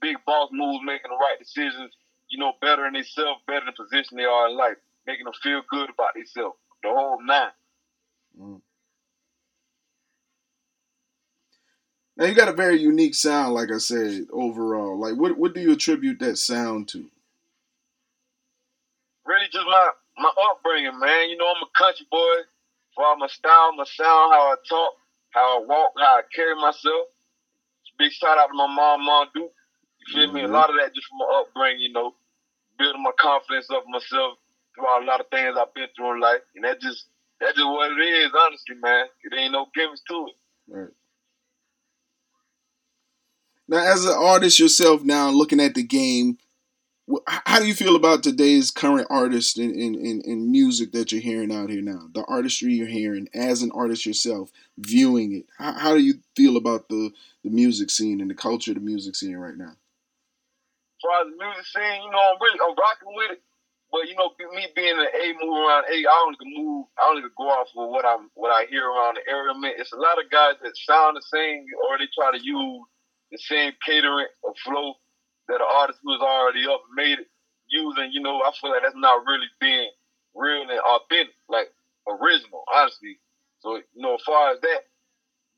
big 0.00 0.16
boss 0.24 0.48
moves, 0.52 0.84
making 0.84 1.12
the 1.12 1.20
right 1.20 1.36
decisions, 1.36 1.92
you 2.28 2.38
know, 2.38 2.52
better 2.60 2.86
in 2.86 2.94
themselves, 2.94 3.40
better 3.46 3.60
in 3.60 3.66
the 3.66 3.72
position 3.72 4.16
they 4.16 4.24
are 4.24 4.48
in 4.48 4.56
life, 4.56 4.76
making 5.06 5.24
them 5.24 5.34
feel 5.42 5.62
good 5.70 5.90
about 5.90 6.14
themselves. 6.14 6.56
The 6.82 6.88
whole 6.88 7.18
nine. 7.24 7.50
Mm. 8.40 8.60
Now 12.16 12.24
you 12.26 12.34
got 12.34 12.48
a 12.48 12.52
very 12.52 12.80
unique 12.80 13.14
sound, 13.14 13.54
like 13.54 13.70
I 13.72 13.78
said, 13.78 14.26
overall. 14.32 14.98
Like 14.98 15.14
what 15.14 15.38
what 15.38 15.54
do 15.54 15.60
you 15.60 15.72
attribute 15.72 16.18
that 16.20 16.36
sound 16.36 16.88
to? 16.88 17.04
Really 19.24 19.46
just 19.52 19.66
my 19.66 19.90
my 20.18 20.30
upbringing, 20.50 20.98
man. 20.98 21.30
You 21.30 21.36
know, 21.36 21.46
I'm 21.46 21.62
a 21.62 21.78
country 21.78 22.06
boy. 22.10 22.36
For 22.94 23.16
my 23.16 23.28
style, 23.28 23.72
my 23.76 23.84
sound, 23.84 24.32
how 24.34 24.50
I 24.50 24.56
talk, 24.68 24.92
how 25.30 25.62
I 25.62 25.66
walk, 25.66 25.92
how 25.98 26.18
I 26.18 26.22
carry 26.34 26.56
myself. 26.56 27.06
Big 27.98 28.12
shout 28.12 28.38
out 28.38 28.46
to 28.46 28.54
my 28.54 28.66
mom, 28.66 29.04
Mom 29.04 29.26
Duke. 29.34 29.52
You 30.08 30.14
feel 30.14 30.32
me? 30.32 30.42
A 30.42 30.48
Mhm. 30.48 30.52
lot 30.52 30.70
of 30.70 30.76
that 30.76 30.94
just 30.94 31.06
from 31.08 31.18
my 31.18 31.26
upbringing, 31.40 31.80
you 31.80 31.92
know, 31.92 32.14
building 32.78 33.02
my 33.02 33.12
confidence 33.12 33.70
up 33.70 33.86
myself 33.88 34.38
throughout 34.74 35.02
a 35.02 35.06
lot 35.06 35.20
of 35.20 35.28
things 35.28 35.56
I've 35.56 35.74
been 35.74 35.88
through 35.96 36.14
in 36.14 36.20
life. 36.20 36.42
And 36.54 36.64
that 36.64 36.80
just 36.80 37.06
that's 37.40 37.56
just 37.56 37.66
what 37.66 37.92
it 37.92 38.00
is, 38.00 38.32
honestly, 38.34 38.76
man. 38.76 39.06
It 39.24 39.34
ain't 39.34 39.52
no 39.52 39.66
gimmicks 39.74 40.02
to 40.08 40.28
it. 40.28 40.36
Right. 40.68 40.90
Now, 43.68 43.78
as 43.78 44.04
an 44.04 44.14
artist 44.14 44.58
yourself, 44.58 45.02
now 45.02 45.30
looking 45.30 45.60
at 45.60 45.74
the 45.74 45.82
game, 45.82 46.38
how 47.26 47.58
do 47.58 47.66
you 47.66 47.74
feel 47.74 47.96
about 47.96 48.22
today's 48.22 48.70
current 48.70 49.06
artists 49.10 49.58
and 49.58 49.74
in, 49.74 49.94
in, 49.94 50.20
in 50.22 50.50
music 50.50 50.92
that 50.92 51.12
you're 51.12 51.20
hearing 51.22 51.52
out 51.52 51.70
here 51.70 51.82
now? 51.82 52.08
The 52.14 52.24
artistry 52.24 52.74
you're 52.74 52.86
hearing 52.86 53.28
as 53.34 53.62
an 53.62 53.70
artist 53.72 54.06
yourself, 54.06 54.50
viewing 54.78 55.32
it. 55.32 55.46
How, 55.58 55.72
how 55.72 55.94
do 55.94 56.02
you 56.02 56.16
feel 56.36 56.56
about 56.56 56.88
the, 56.88 57.10
the 57.44 57.50
music 57.50 57.90
scene 57.90 58.20
and 58.20 58.30
the 58.30 58.34
culture 58.34 58.72
of 58.72 58.76
the 58.76 58.82
music 58.82 59.16
scene 59.16 59.36
right 59.36 59.56
now? 59.56 59.76
Far 61.02 61.22
as 61.22 61.30
the 61.30 61.36
music 61.38 61.66
scene, 61.70 62.02
you 62.02 62.10
know, 62.10 62.22
I'm 62.22 62.38
really 62.42 62.58
I'm 62.58 62.74
rocking 62.74 63.14
with 63.14 63.38
it. 63.38 63.42
But 63.90 64.04
you 64.04 64.16
know, 64.20 64.34
me 64.52 64.68
being 64.76 64.98
an 65.00 65.08
A 65.08 65.26
move 65.40 65.64
around 65.64 65.88
A, 65.88 65.96
I 65.96 66.16
don't 66.20 66.36
even 66.36 66.52
move. 66.52 66.86
I 67.00 67.08
don't 67.08 67.18
even 67.18 67.32
go 67.38 67.48
off 67.48 67.72
of 67.72 67.88
what 67.88 68.04
I'm 68.04 68.28
what 68.34 68.52
I 68.52 68.68
hear 68.68 68.84
around 68.84 69.16
the 69.16 69.24
area. 69.24 69.54
Man, 69.56 69.72
it's 69.78 69.92
a 69.92 70.00
lot 70.00 70.20
of 70.20 70.30
guys 70.30 70.60
that 70.62 70.76
sound 70.76 71.16
the 71.16 71.24
same, 71.24 71.64
or 71.88 71.96
they 71.96 72.08
try 72.12 72.36
to 72.36 72.40
use 72.42 72.84
the 73.32 73.38
same 73.38 73.72
catering 73.84 74.28
or 74.42 74.52
flow 74.64 74.94
that 75.48 75.64
an 75.64 75.72
artist 75.80 76.00
who's 76.04 76.20
already 76.20 76.68
up 76.68 76.84
made 76.94 77.18
it 77.20 77.28
using. 77.68 78.12
You 78.12 78.20
know, 78.20 78.44
I 78.44 78.52
feel 78.60 78.70
like 78.70 78.82
that's 78.82 78.96
not 78.96 79.24
really 79.24 79.48
being 79.60 79.88
real 80.34 80.68
and 80.68 80.80
authentic, 80.80 81.34
like 81.48 81.72
original, 82.04 82.64
honestly. 82.68 83.16
So 83.60 83.76
you 83.76 84.02
know, 84.02 84.16
as 84.16 84.22
far 84.26 84.52
as 84.52 84.60
that, 84.60 84.84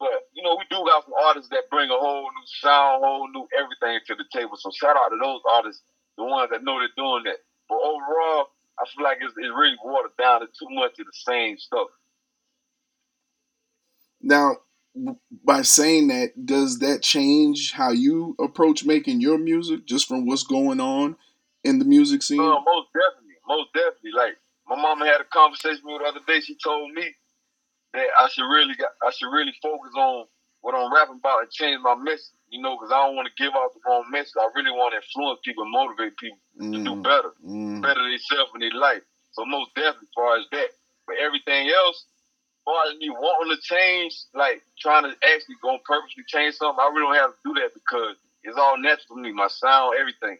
but 0.00 0.32
you 0.32 0.42
know, 0.42 0.56
we 0.56 0.64
do 0.70 0.82
got 0.88 1.04
some 1.04 1.14
artists 1.28 1.50
that 1.50 1.68
bring 1.70 1.90
a 1.90 1.98
whole 2.00 2.22
new 2.22 2.48
sound, 2.64 3.04
a 3.04 3.06
whole 3.06 3.28
new 3.28 3.46
everything 3.52 4.00
to 4.08 4.14
the 4.16 4.24
table. 4.32 4.56
So 4.56 4.70
shout 4.72 4.96
out 4.96 5.10
to 5.10 5.18
those 5.20 5.40
artists, 5.52 5.82
the 6.16 6.24
ones 6.24 6.48
that 6.50 6.64
know 6.64 6.80
they're 6.80 6.96
doing 6.96 7.24
that. 7.24 7.36
But 7.68 7.76
overall, 7.76 8.48
I 8.80 8.88
feel 8.88 9.04
like 9.04 9.18
it's, 9.20 9.34
it's 9.36 9.54
really 9.54 9.76
watered 9.84 10.16
down 10.18 10.40
to 10.40 10.46
too 10.46 10.72
much 10.72 10.98
of 10.98 11.06
the 11.06 11.12
same 11.12 11.58
stuff. 11.58 11.88
Now, 14.22 14.56
by 15.44 15.62
saying 15.62 16.08
that, 16.08 16.46
does 16.46 16.78
that 16.80 17.02
change 17.02 17.72
how 17.72 17.90
you 17.90 18.34
approach 18.40 18.84
making 18.84 19.20
your 19.20 19.38
music 19.38 19.86
just 19.86 20.08
from 20.08 20.26
what's 20.26 20.42
going 20.42 20.80
on 20.80 21.16
in 21.62 21.78
the 21.78 21.84
music 21.84 22.22
scene? 22.22 22.40
Uh, 22.40 22.60
most 22.64 22.88
definitely, 22.92 23.36
most 23.46 23.68
definitely. 23.74 24.12
Like 24.16 24.36
my 24.66 24.76
mama 24.76 25.04
had 25.06 25.20
a 25.20 25.24
conversation 25.24 25.80
with 25.84 25.92
me 25.92 25.98
the 26.02 26.08
other 26.08 26.20
day. 26.26 26.40
She 26.40 26.56
told 26.62 26.92
me 26.92 27.14
that 27.94 28.06
I 28.18 28.28
should 28.28 28.46
really, 28.48 28.74
got, 28.76 28.90
I 29.06 29.10
should 29.10 29.30
really 29.32 29.54
focus 29.62 29.92
on 29.96 30.26
what 30.62 30.74
I'm 30.74 30.92
rapping 30.92 31.18
about 31.20 31.42
and 31.42 31.50
change 31.50 31.80
my 31.82 31.94
message. 31.96 32.34
You 32.50 32.60
know, 32.62 32.76
because 32.76 32.90
I 32.92 32.98
don't 33.06 33.16
want 33.16 33.28
to 33.30 33.42
give 33.42 33.54
out 33.54 33.72
the 33.74 33.80
wrong 33.86 34.04
message. 34.10 34.34
I 34.38 34.48
really 34.54 34.72
want 34.74 34.92
to 34.92 34.98
influence 35.02 35.40
people, 35.44 35.64
motivate 35.70 36.16
people 36.18 36.38
to 36.60 36.78
do 36.84 36.94
Mm, 36.98 37.02
better. 37.02 37.30
mm. 37.46 37.80
better 37.82 38.02
themselves 38.02 38.50
in 38.54 38.60
their 38.60 38.74
life. 38.74 39.02
So 39.32 39.44
most 39.46 39.70
definitely, 39.74 40.10
as 40.10 40.14
far 40.16 40.36
as 40.38 40.46
that. 40.52 40.70
But 41.06 41.16
everything 41.22 41.70
else, 41.70 42.04
as 42.06 42.62
far 42.66 42.80
as 42.90 42.98
me 42.98 43.10
wanting 43.10 43.54
to 43.54 43.62
change, 43.62 44.14
like 44.34 44.62
trying 44.78 45.04
to 45.04 45.14
actually 45.32 45.56
go 45.62 45.78
and 45.78 45.84
purposely 45.84 46.24
change 46.26 46.56
something, 46.56 46.82
I 46.82 46.90
really 46.90 47.14
don't 47.14 47.22
have 47.22 47.34
to 47.38 47.42
do 47.46 47.54
that 47.62 47.70
because 47.74 48.16
it's 48.42 48.58
all 48.58 48.78
natural 48.78 49.16
to 49.16 49.22
me. 49.22 49.32
My 49.32 49.48
sound, 49.48 49.94
everything. 49.98 50.38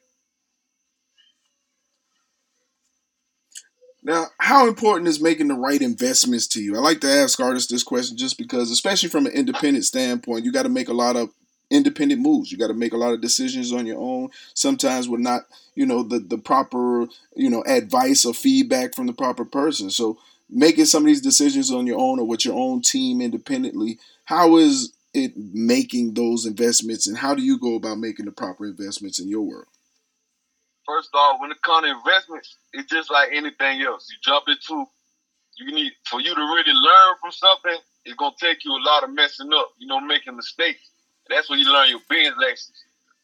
Now, 4.02 4.26
how 4.38 4.66
important 4.66 5.08
is 5.08 5.20
making 5.20 5.48
the 5.48 5.54
right 5.54 5.80
investments 5.80 6.46
to 6.48 6.62
you? 6.62 6.76
I 6.76 6.80
like 6.80 7.00
to 7.02 7.10
ask 7.10 7.38
artists 7.38 7.70
this 7.70 7.82
question 7.82 8.16
just 8.16 8.38
because, 8.38 8.70
especially 8.70 9.10
from 9.10 9.26
an 9.26 9.32
independent 9.32 9.84
standpoint, 9.84 10.44
you 10.44 10.52
got 10.52 10.62
to 10.62 10.70
make 10.70 10.88
a 10.88 10.94
lot 10.94 11.16
of 11.16 11.30
independent 11.70 12.20
moves. 12.20 12.50
You 12.50 12.58
got 12.58 12.68
to 12.68 12.74
make 12.74 12.94
a 12.94 12.96
lot 12.98 13.12
of 13.12 13.20
decisions 13.20 13.72
on 13.72 13.86
your 13.86 13.98
own. 13.98 14.30
Sometimes 14.54 15.08
with 15.08 15.20
not, 15.20 15.42
you 15.74 15.84
know, 15.84 16.02
the 16.02 16.18
the 16.18 16.38
proper, 16.38 17.08
you 17.36 17.50
know, 17.50 17.62
advice 17.66 18.24
or 18.24 18.32
feedback 18.32 18.94
from 18.94 19.06
the 19.06 19.12
proper 19.12 19.44
person. 19.44 19.90
So 19.90 20.18
making 20.48 20.86
some 20.86 21.02
of 21.02 21.06
these 21.06 21.20
decisions 21.20 21.70
on 21.70 21.86
your 21.86 21.98
own 21.98 22.18
or 22.18 22.26
with 22.26 22.44
your 22.44 22.58
own 22.58 22.82
team 22.82 23.20
independently, 23.20 23.98
how 24.24 24.56
is 24.56 24.92
it 25.12 25.32
making 25.36 26.14
those 26.14 26.46
investments, 26.46 27.06
and 27.06 27.18
how 27.18 27.34
do 27.34 27.42
you 27.42 27.58
go 27.58 27.74
about 27.74 27.98
making 27.98 28.24
the 28.24 28.32
proper 28.32 28.64
investments 28.66 29.18
in 29.18 29.28
your 29.28 29.42
world? 29.42 29.66
First 30.90 31.10
off, 31.14 31.40
when 31.40 31.52
it 31.52 31.62
comes 31.62 31.86
to 31.86 31.92
investments, 31.94 32.56
it's 32.74 32.90
just 32.90 33.12
like 33.12 33.30
anything 33.32 33.82
else. 33.82 34.08
You 34.10 34.18
jump 34.24 34.46
into, 34.48 34.86
you 35.58 35.72
need 35.74 35.92
for 36.06 36.20
you 36.20 36.34
to 36.34 36.40
really 36.42 36.74
learn 36.74 37.14
from 37.22 37.32
something. 37.32 37.78
It's 38.06 38.16
gonna 38.16 38.34
take 38.40 38.64
you 38.64 38.72
a 38.72 38.82
lot 38.82 39.04
of 39.04 39.14
messing 39.14 39.52
up. 39.54 39.70
You 39.78 39.88
know, 39.88 40.00
making 40.00 40.36
mistakes. 40.36 40.82
That's 41.30 41.50
when 41.50 41.60
you 41.60 41.72
learn 41.72 41.90
your 41.90 42.00
business 42.10 42.38
lessons. 42.38 42.78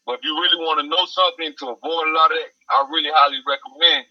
But 0.05 0.19
if 0.19 0.25
you 0.25 0.35
really 0.35 0.57
want 0.63 0.81
to 0.81 0.87
know 0.87 1.05
something 1.07 1.53
to 1.59 1.65
avoid 1.75 2.07
a 2.09 2.13
lot 2.15 2.31
of 2.31 2.37
that, 2.39 2.51
I 2.71 2.87
really 2.91 3.11
highly 3.13 3.39
recommend 3.47 4.05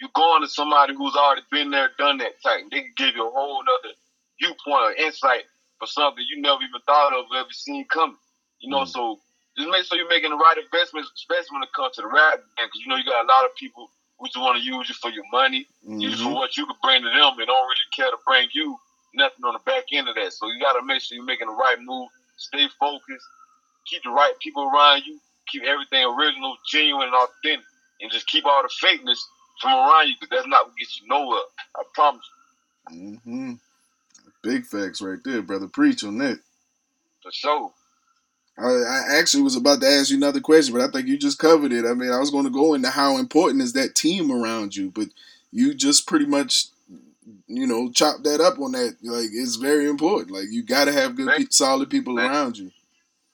you 0.00 0.08
going 0.14 0.42
to 0.42 0.48
somebody 0.48 0.94
who's 0.94 1.16
already 1.16 1.42
been 1.52 1.70
there, 1.70 1.90
done 1.98 2.18
that 2.18 2.42
type. 2.42 2.62
They 2.70 2.82
can 2.82 2.94
give 2.98 3.16
you 3.16 3.28
a 3.28 3.32
whole 3.32 3.62
other 3.62 3.94
viewpoint 4.40 4.84
or 4.84 4.94
insight 4.94 5.44
for 5.80 5.86
something 5.86 6.24
you 6.28 6.42
never 6.42 6.62
even 6.62 6.82
thought 6.86 7.14
of, 7.14 7.26
ever 7.36 7.48
seen 7.52 7.86
coming. 7.88 8.18
You 8.60 8.70
know, 8.70 8.82
Mm. 8.82 8.88
so 8.88 9.20
just 9.58 9.68
make 9.68 9.84
sure 9.84 9.98
you're 9.98 10.08
making 10.08 10.30
the 10.30 10.38
right 10.38 10.56
investments, 10.56 11.10
especially 11.18 11.58
when 11.58 11.66
it 11.66 11.74
comes 11.74 11.98
to 11.98 12.02
the 12.02 12.08
rap 12.08 12.38
game, 12.56 12.70
because 12.70 12.80
you 12.80 12.88
know 12.88 12.96
you 12.96 13.04
got 13.04 13.26
a 13.26 13.28
lot 13.28 13.44
of 13.44 13.52
people 13.58 13.90
who 14.18 14.26
just 14.26 14.38
want 14.38 14.58
to 14.58 14.64
use 14.64 14.88
you 14.88 14.94
for 14.94 15.10
your 15.10 15.26
money, 15.30 15.66
mm-hmm. 15.82 16.00
use 16.00 16.22
for 16.22 16.32
what 16.32 16.56
you 16.56 16.66
can 16.66 16.78
bring 16.82 17.02
to 17.02 17.10
them, 17.10 17.38
and 17.38 17.46
don't 17.46 17.66
really 17.66 17.90
care 17.94 18.10
to 18.10 18.18
bring 18.26 18.48
you 18.54 18.78
nothing 19.14 19.44
on 19.44 19.54
the 19.54 19.62
back 19.66 19.84
end 19.92 20.08
of 20.08 20.14
that. 20.14 20.32
So 20.32 20.46
you 20.46 20.58
got 20.60 20.78
to 20.78 20.84
make 20.86 21.02
sure 21.02 21.16
you're 21.16 21.26
making 21.26 21.48
the 21.48 21.54
right 21.54 21.78
move, 21.80 22.08
stay 22.36 22.66
focused, 22.78 23.26
keep 23.86 24.02
the 24.02 24.10
right 24.10 24.32
people 24.40 24.62
around 24.64 25.02
you, 25.06 25.18
keep 25.46 25.62
everything 25.62 26.04
original, 26.04 26.56
genuine, 26.70 27.08
and 27.08 27.16
authentic, 27.16 27.66
and 28.00 28.10
just 28.10 28.26
keep 28.26 28.44
all 28.46 28.62
the 28.62 28.70
fakeness 28.82 29.18
from 29.60 29.72
around 29.72 30.08
you, 30.08 30.14
because 30.20 30.30
that's 30.30 30.48
not 30.48 30.66
what 30.66 30.76
gets 30.76 31.00
you 31.00 31.08
nowhere. 31.08 31.46
I 31.76 31.82
promise 31.94 32.22
you. 32.90 33.18
Mm-hmm. 33.26 33.52
Big 34.42 34.64
facts 34.66 35.02
right 35.02 35.18
there, 35.24 35.42
brother. 35.42 35.66
Preach 35.66 36.04
on 36.04 36.18
that. 36.18 36.38
For 37.22 37.32
sure. 37.32 37.72
I, 38.66 39.18
actually 39.18 39.42
was 39.42 39.56
about 39.56 39.80
to 39.80 39.88
ask 39.88 40.10
you 40.10 40.16
another 40.16 40.40
question, 40.40 40.74
but 40.74 40.82
I 40.82 40.90
think 40.90 41.06
you 41.06 41.16
just 41.16 41.38
covered 41.38 41.72
it. 41.72 41.84
I 41.84 41.94
mean, 41.94 42.10
I 42.10 42.18
was 42.18 42.30
going 42.30 42.44
to 42.44 42.50
go 42.50 42.74
into 42.74 42.90
how 42.90 43.18
important 43.18 43.62
is 43.62 43.72
that 43.74 43.94
team 43.94 44.32
around 44.32 44.74
you, 44.74 44.90
but 44.90 45.08
you 45.52 45.74
just 45.74 46.06
pretty 46.06 46.26
much, 46.26 46.66
you 47.46 47.66
know, 47.66 47.90
chop 47.90 48.22
that 48.24 48.40
up 48.40 48.58
on 48.58 48.72
that. 48.72 48.96
Like, 49.02 49.28
it's 49.32 49.56
very 49.56 49.88
important. 49.88 50.32
Like, 50.32 50.46
you 50.50 50.62
got 50.62 50.86
to 50.86 50.92
have 50.92 51.16
good, 51.16 51.28
pe- 51.36 51.46
solid 51.50 51.88
people 51.88 52.18
around 52.18 52.58
you. 52.58 52.70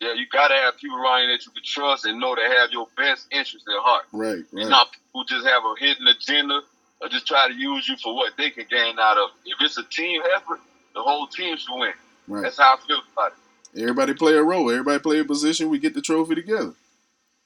Yeah, 0.00 0.12
you 0.12 0.26
got 0.30 0.48
to 0.48 0.54
have 0.54 0.76
people 0.76 0.98
around 0.98 1.22
you 1.22 1.28
that 1.28 1.46
you 1.46 1.52
can 1.52 1.62
trust 1.64 2.04
and 2.04 2.20
know 2.20 2.34
they 2.34 2.42
have 2.42 2.70
your 2.70 2.88
best 2.96 3.26
interest 3.30 3.64
at 3.66 3.82
heart. 3.82 4.04
Right, 4.12 4.44
right. 4.52 4.68
not 4.68 4.92
people 4.92 5.24
just 5.24 5.46
have 5.46 5.62
a 5.64 5.74
hidden 5.78 6.06
agenda 6.06 6.60
or 7.00 7.08
just 7.08 7.26
try 7.26 7.48
to 7.48 7.54
use 7.54 7.88
you 7.88 7.96
for 7.96 8.14
what 8.14 8.34
they 8.36 8.50
can 8.50 8.66
gain 8.70 8.98
out 8.98 9.16
of. 9.16 9.30
If 9.46 9.56
it's 9.60 9.78
a 9.78 9.84
team 9.84 10.20
effort, 10.36 10.60
the 10.94 11.02
whole 11.02 11.26
team 11.26 11.56
should 11.56 11.78
win. 11.78 11.92
Right. 12.28 12.42
That's 12.42 12.58
how 12.58 12.74
I 12.74 12.86
feel 12.86 13.00
about 13.12 13.32
it. 13.32 13.38
Everybody 13.76 14.14
play 14.14 14.34
a 14.34 14.42
role. 14.42 14.70
Everybody 14.70 15.00
play 15.00 15.18
a 15.20 15.24
position. 15.24 15.68
We 15.68 15.78
get 15.78 15.94
the 15.94 16.02
trophy 16.02 16.34
together. 16.34 16.72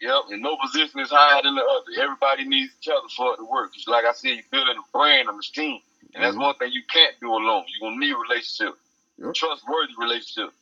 Yep, 0.00 0.22
and 0.30 0.42
no 0.42 0.56
position 0.56 1.00
is 1.00 1.10
higher 1.10 1.42
than 1.42 1.56
the 1.56 1.62
other. 1.62 2.02
Everybody 2.02 2.44
needs 2.44 2.72
each 2.80 2.88
other 2.88 3.08
for 3.16 3.34
it 3.34 3.38
to 3.38 3.44
work. 3.44 3.74
Just 3.74 3.88
like 3.88 4.04
I 4.04 4.12
said, 4.12 4.28
you're 4.28 4.44
building 4.50 4.76
a 4.78 4.96
brand, 4.96 5.28
a 5.28 5.32
machine. 5.32 5.80
And 6.14 6.22
that's 6.22 6.34
mm-hmm. 6.34 6.42
one 6.42 6.54
thing 6.56 6.72
you 6.72 6.82
can't 6.92 7.14
do 7.20 7.30
alone. 7.30 7.64
You're 7.68 7.90
gonna 7.90 8.00
need 8.00 8.12
a 8.12 8.16
relationship. 8.16 8.74
Yep. 9.18 9.34
Trustworthy 9.34 9.92
relationship. 9.98 10.52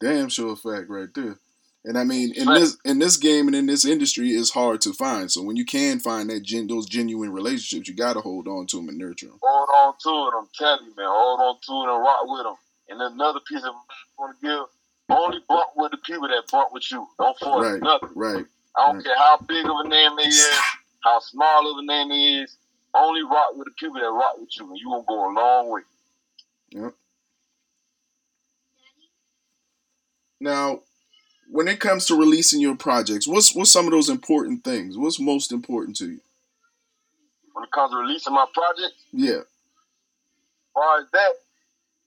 Damn 0.00 0.28
sure 0.28 0.52
a 0.52 0.56
fact 0.56 0.88
right 0.88 1.08
there. 1.14 1.38
And 1.84 1.98
I 1.98 2.04
mean, 2.04 2.32
in 2.34 2.46
this 2.46 2.76
in 2.84 3.00
this 3.00 3.16
game 3.16 3.48
and 3.48 3.56
in 3.56 3.66
this 3.66 3.84
industry, 3.84 4.30
it's 4.30 4.50
hard 4.50 4.80
to 4.82 4.92
find. 4.92 5.30
So 5.32 5.42
when 5.42 5.56
you 5.56 5.64
can 5.64 5.98
find 5.98 6.30
that 6.30 6.44
gen, 6.44 6.68
those 6.68 6.86
genuine 6.86 7.32
relationships, 7.32 7.88
you 7.88 7.94
got 7.94 8.12
to 8.12 8.20
hold 8.20 8.46
on 8.46 8.66
to 8.68 8.76
them 8.76 8.88
and 8.88 8.98
nurture 8.98 9.26
them. 9.26 9.40
Hold 9.42 9.68
on 9.68 9.94
to 10.00 10.36
it. 10.36 10.38
I'm 10.38 10.48
telling 10.54 10.84
you, 10.90 10.94
man. 10.96 11.06
Hold 11.08 11.40
on 11.40 11.56
to 11.60 11.72
it 11.72 11.94
and 11.94 12.02
rock 12.02 12.22
with 12.24 12.44
them. 12.44 12.54
And 12.88 13.00
another 13.00 13.40
piece 13.48 13.64
of 13.64 13.74
want 14.18 14.40
to 14.40 14.46
give: 14.46 15.16
only 15.16 15.38
bump 15.48 15.68
with 15.76 15.92
the 15.92 15.98
people 15.98 16.28
that 16.28 16.42
bump 16.50 16.72
with 16.72 16.90
you. 16.90 17.06
Don't 17.18 17.38
force 17.38 17.72
right, 17.72 17.82
nothing. 17.82 18.10
Right. 18.14 18.44
I 18.76 18.86
don't 18.86 18.96
right. 18.96 19.04
care 19.04 19.18
how 19.18 19.38
big 19.46 19.64
of 19.64 19.76
a 19.84 19.88
name 19.88 20.18
it 20.18 20.28
is, 20.28 20.60
how 21.04 21.20
small 21.20 21.70
of 21.70 21.78
a 21.78 21.86
name 21.86 22.42
is. 22.42 22.56
Only 22.94 23.22
rock 23.22 23.54
with 23.54 23.68
the 23.68 23.74
people 23.78 24.00
that 24.00 24.10
rock 24.10 24.38
with 24.38 24.50
you, 24.58 24.68
and 24.68 24.78
you 24.78 24.86
gonna 24.90 25.04
go 25.08 25.30
a 25.30 25.32
long 25.32 25.70
way. 25.70 25.80
Yep. 26.70 26.94
Now, 30.40 30.80
when 31.50 31.68
it 31.68 31.80
comes 31.80 32.06
to 32.06 32.18
releasing 32.18 32.60
your 32.60 32.76
projects, 32.76 33.28
what's 33.28 33.54
what's 33.54 33.70
some 33.70 33.86
of 33.86 33.92
those 33.92 34.08
important 34.08 34.64
things? 34.64 34.98
What's 34.98 35.20
most 35.20 35.52
important 35.52 35.96
to 35.98 36.06
you? 36.06 36.20
When 37.52 37.64
it 37.64 37.70
comes 37.70 37.92
to 37.92 37.98
releasing 37.98 38.32
my 38.32 38.46
project? 38.52 38.94
Yeah. 39.12 39.40
As 39.40 39.44
far 40.74 41.00
as 41.00 41.06
that, 41.12 41.32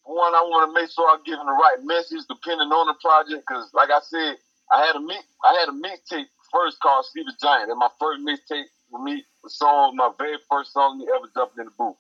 one, 0.06 0.34
I 0.38 0.42
want 0.46 0.70
to 0.70 0.72
make 0.74 0.90
sure 0.90 1.10
I'm 1.10 1.26
giving 1.26 1.46
the 1.46 1.58
right 1.58 1.82
message 1.82 2.24
depending 2.30 2.70
on 2.70 2.88
the 2.88 2.98
project. 3.02 3.42
Because, 3.46 3.70
like 3.74 3.90
I 3.90 4.02
said, 4.06 4.38
I 4.72 4.86
had 4.86 4.96
a 4.96 5.04
mix, 5.04 5.26
I 5.44 5.54
had 5.58 5.70
a 5.70 5.78
mixtape 5.78 6.30
first 6.54 6.78
called 6.82 7.06
"Sleeping 7.10 7.38
Giant," 7.42 7.70
and 7.70 7.80
my 7.80 7.90
first 8.00 8.22
mixtape 8.22 8.70
for 8.90 9.02
me, 9.02 9.26
the 9.44 9.50
song, 9.50 9.98
my 9.98 10.12
very 10.18 10.38
first 10.50 10.74
song 10.74 11.02
you 11.02 11.10
ever 11.14 11.26
jumped 11.34 11.58
in 11.58 11.66
the 11.66 11.76
booth, 11.78 11.98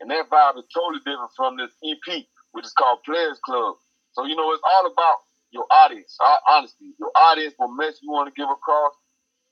and 0.00 0.10
that 0.12 0.28
vibe 0.28 0.60
is 0.60 0.68
totally 0.72 1.00
different 1.00 1.32
from 1.36 1.56
this 1.56 1.72
EP, 1.80 2.24
which 2.52 2.64
is 2.64 2.76
called 2.76 3.02
Players 3.04 3.40
Club. 3.44 3.76
So 4.12 4.24
you 4.24 4.36
know, 4.36 4.52
it's 4.52 4.62
all 4.64 4.86
about 4.86 5.16
your 5.50 5.66
audience. 5.70 6.16
Honestly, 6.48 6.92
your 7.00 7.12
audience, 7.16 7.54
what 7.56 7.72
message 7.72 8.04
you 8.04 8.12
want 8.12 8.28
to 8.28 8.36
give 8.36 8.48
across, 8.48 8.92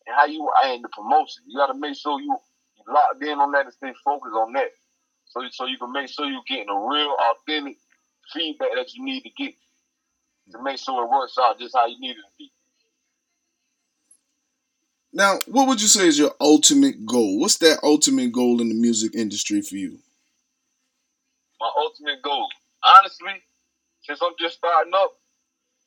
and 0.07 0.15
how 0.17 0.27
you 0.27 0.45
and 0.65 0.85
the 0.85 0.89
promotion. 0.93 1.45
You 1.49 1.59
got 1.59 1.73
to 1.73 1.79
make 1.79 1.97
sure 1.97 2.21
you 2.21 2.37
you 2.77 2.85
locked 2.93 3.23
in 3.23 3.41
on 3.41 3.53
that 3.53 3.65
and 3.65 3.75
stay 3.75 3.93
focused 4.05 4.37
on 4.37 4.53
that. 4.55 4.73
So, 5.27 5.41
so 5.51 5.67
you 5.67 5.79
can 5.79 5.93
make 5.93 6.09
sure 6.09 6.27
you're 6.27 6.47
getting 6.49 6.69
a 6.69 6.79
real, 6.79 7.17
authentic 7.19 7.79
feedback 8.33 8.69
that 8.75 8.95
you 8.95 9.05
need 9.05 9.23
to 9.23 9.31
get 9.37 9.55
to 10.53 10.63
make 10.63 10.79
sure 10.79 11.05
it 11.05 11.11
works 11.11 11.37
out 11.41 11.59
just 11.59 11.75
how 11.75 11.87
you 11.87 11.99
need 12.01 12.11
it 12.11 12.17
to 12.17 12.23
be. 12.39 12.51
Now, 15.13 15.39
what 15.47 15.69
would 15.69 15.81
you 15.81 15.87
say 15.87 16.09
is 16.09 16.19
your 16.19 16.33
ultimate 16.41 17.07
goal? 17.07 17.39
What's 17.39 17.59
that 17.59 17.79
ultimate 17.83 18.33
goal 18.33 18.61
in 18.61 18.69
the 18.69 18.75
music 18.75 19.15
industry 19.15 19.63
for 19.63 19.77
you? 19.77 19.99
My 21.61 21.71
ultimate 21.79 22.21
goal, 22.21 22.49
honestly, 22.83 23.41
since 24.03 24.21
I'm 24.21 24.35
just 24.41 24.57
starting 24.59 24.93
up, 24.93 25.17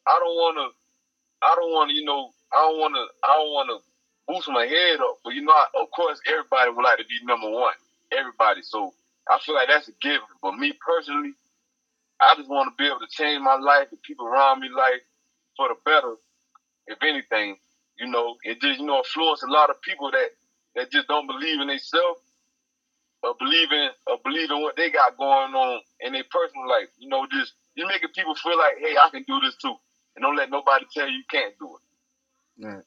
I 0.07 0.17
don't 0.19 0.35
want 0.35 0.57
to. 0.57 1.45
I 1.45 1.55
don't 1.55 1.71
want 1.71 1.89
to. 1.89 1.95
You 1.95 2.05
know, 2.05 2.31
I 2.53 2.57
don't 2.57 2.79
want 2.79 2.95
to. 2.95 3.05
I 3.27 3.35
don't 3.35 3.51
want 3.51 3.69
to 3.69 4.33
boost 4.33 4.49
my 4.49 4.65
head 4.65 4.99
up. 5.01 5.17
But 5.23 5.33
you 5.33 5.43
know, 5.43 5.53
of 5.75 5.91
course, 5.91 6.21
everybody 6.25 6.71
would 6.71 6.83
like 6.83 6.97
to 6.97 7.03
be 7.03 7.19
number 7.25 7.49
one. 7.49 7.75
Everybody. 8.17 8.61
So 8.63 8.93
I 9.29 9.37
feel 9.45 9.55
like 9.55 9.67
that's 9.67 9.89
a 9.89 9.93
given. 10.01 10.31
But 10.41 10.55
me 10.55 10.73
personally, 10.79 11.33
I 12.21 12.35
just 12.35 12.49
want 12.49 12.71
to 12.71 12.75
be 12.81 12.87
able 12.87 12.99
to 12.99 13.11
change 13.11 13.41
my 13.41 13.57
life, 13.57 13.87
and 13.91 14.01
people 14.01 14.27
around 14.27 14.61
me 14.61 14.69
life 14.75 15.01
for 15.55 15.69
the 15.69 15.75
better. 15.85 16.15
If 16.87 16.97
anything, 17.03 17.57
you 17.99 18.07
know, 18.07 18.35
it 18.43 18.61
just 18.61 18.79
you 18.79 18.85
know 18.85 18.99
influence 18.99 19.43
a 19.43 19.47
lot 19.51 19.69
of 19.69 19.81
people 19.81 20.11
that 20.11 20.29
that 20.75 20.91
just 20.91 21.07
don't 21.07 21.27
believe 21.27 21.59
in 21.61 21.67
themselves 21.67 22.21
or 23.23 23.35
believe 23.39 23.71
in 23.71 23.89
or 24.07 24.17
believe 24.23 24.49
in 24.51 24.61
what 24.61 24.75
they 24.77 24.89
got 24.89 25.17
going 25.17 25.53
on 25.53 25.81
in 26.01 26.13
their 26.13 26.25
personal 26.31 26.67
life. 26.67 26.89
You 26.97 27.09
know, 27.09 27.25
just 27.31 27.53
you 27.75 27.87
making 27.87 28.09
people 28.15 28.35
feel 28.35 28.57
like, 28.57 28.77
hey, 28.79 28.95
I 28.97 29.09
can 29.09 29.23
do 29.27 29.39
this 29.41 29.55
too, 29.57 29.75
and 30.15 30.23
don't 30.23 30.37
let 30.37 30.49
nobody 30.49 30.85
tell 30.93 31.07
you 31.07 31.17
you 31.17 31.29
can't 31.29 31.53
do 31.59 31.77
it. 31.77 32.65
Right. 32.65 32.83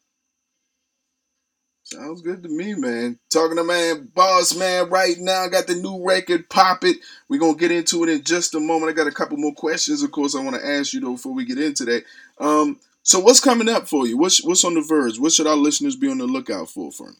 Sounds 1.92 2.22
good 2.22 2.44
to 2.44 2.48
me, 2.48 2.74
man. 2.74 3.18
Talking 3.30 3.56
to 3.56 3.64
man, 3.64 4.12
boss 4.14 4.54
man, 4.54 4.88
right 4.90 5.18
now. 5.18 5.42
I 5.42 5.48
got 5.48 5.66
the 5.66 5.74
new 5.74 6.06
record, 6.06 6.48
Pop 6.48 6.84
It. 6.84 6.98
We're 7.28 7.40
going 7.40 7.54
to 7.54 7.58
get 7.58 7.72
into 7.72 8.04
it 8.04 8.08
in 8.08 8.22
just 8.22 8.54
a 8.54 8.60
moment. 8.60 8.90
I 8.90 8.94
got 8.94 9.08
a 9.08 9.12
couple 9.12 9.36
more 9.38 9.54
questions, 9.54 10.04
of 10.04 10.12
course, 10.12 10.36
I 10.36 10.44
want 10.44 10.54
to 10.54 10.64
ask 10.64 10.92
you, 10.92 11.00
though, 11.00 11.14
before 11.14 11.34
we 11.34 11.44
get 11.44 11.58
into 11.58 11.84
that. 11.86 12.04
Um, 12.38 12.78
so, 13.02 13.18
what's 13.18 13.40
coming 13.40 13.68
up 13.68 13.88
for 13.88 14.06
you? 14.06 14.16
What's 14.16 14.44
what's 14.44 14.64
on 14.64 14.74
the 14.74 14.82
verge? 14.82 15.18
What 15.18 15.32
should 15.32 15.48
our 15.48 15.56
listeners 15.56 15.96
be 15.96 16.08
on 16.08 16.18
the 16.18 16.26
lookout 16.26 16.70
for, 16.70 16.92
for 16.92 17.10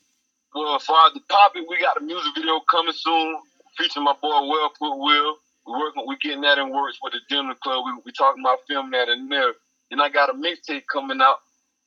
Well, 0.55 0.77
as 0.77 0.85
far 0.85 1.09
as 1.09 1.15
the 1.15 1.21
Pop 1.29 1.51
It, 1.57 1.67
we 1.69 1.81
got 1.81 2.01
a 2.01 2.05
music 2.05 2.31
video 2.37 2.61
coming 2.71 2.95
soon 2.95 3.39
featuring 3.77 4.05
my 4.05 4.15
boy 4.23 4.47
Well 4.47 4.71
Put 4.79 4.99
Will. 4.99 5.37
We're 5.67 5.81
working, 5.81 6.05
we're 6.07 6.17
getting 6.23 6.43
that 6.43 6.59
in 6.59 6.71
works 6.71 6.99
with 7.03 7.15
the 7.15 7.21
Dinner 7.29 7.57
Club. 7.61 7.85
We, 7.87 8.03
we 8.07 8.13
talking 8.13 8.45
about 8.45 8.61
filming 8.69 8.93
that 8.93 9.09
in 9.09 9.29
there. 9.29 9.53
Then 9.91 10.01
I 10.01 10.11
got 10.11 10.31
a 10.31 10.35
mixtape 10.35 10.85
coming 10.93 11.21
out 11.21 11.39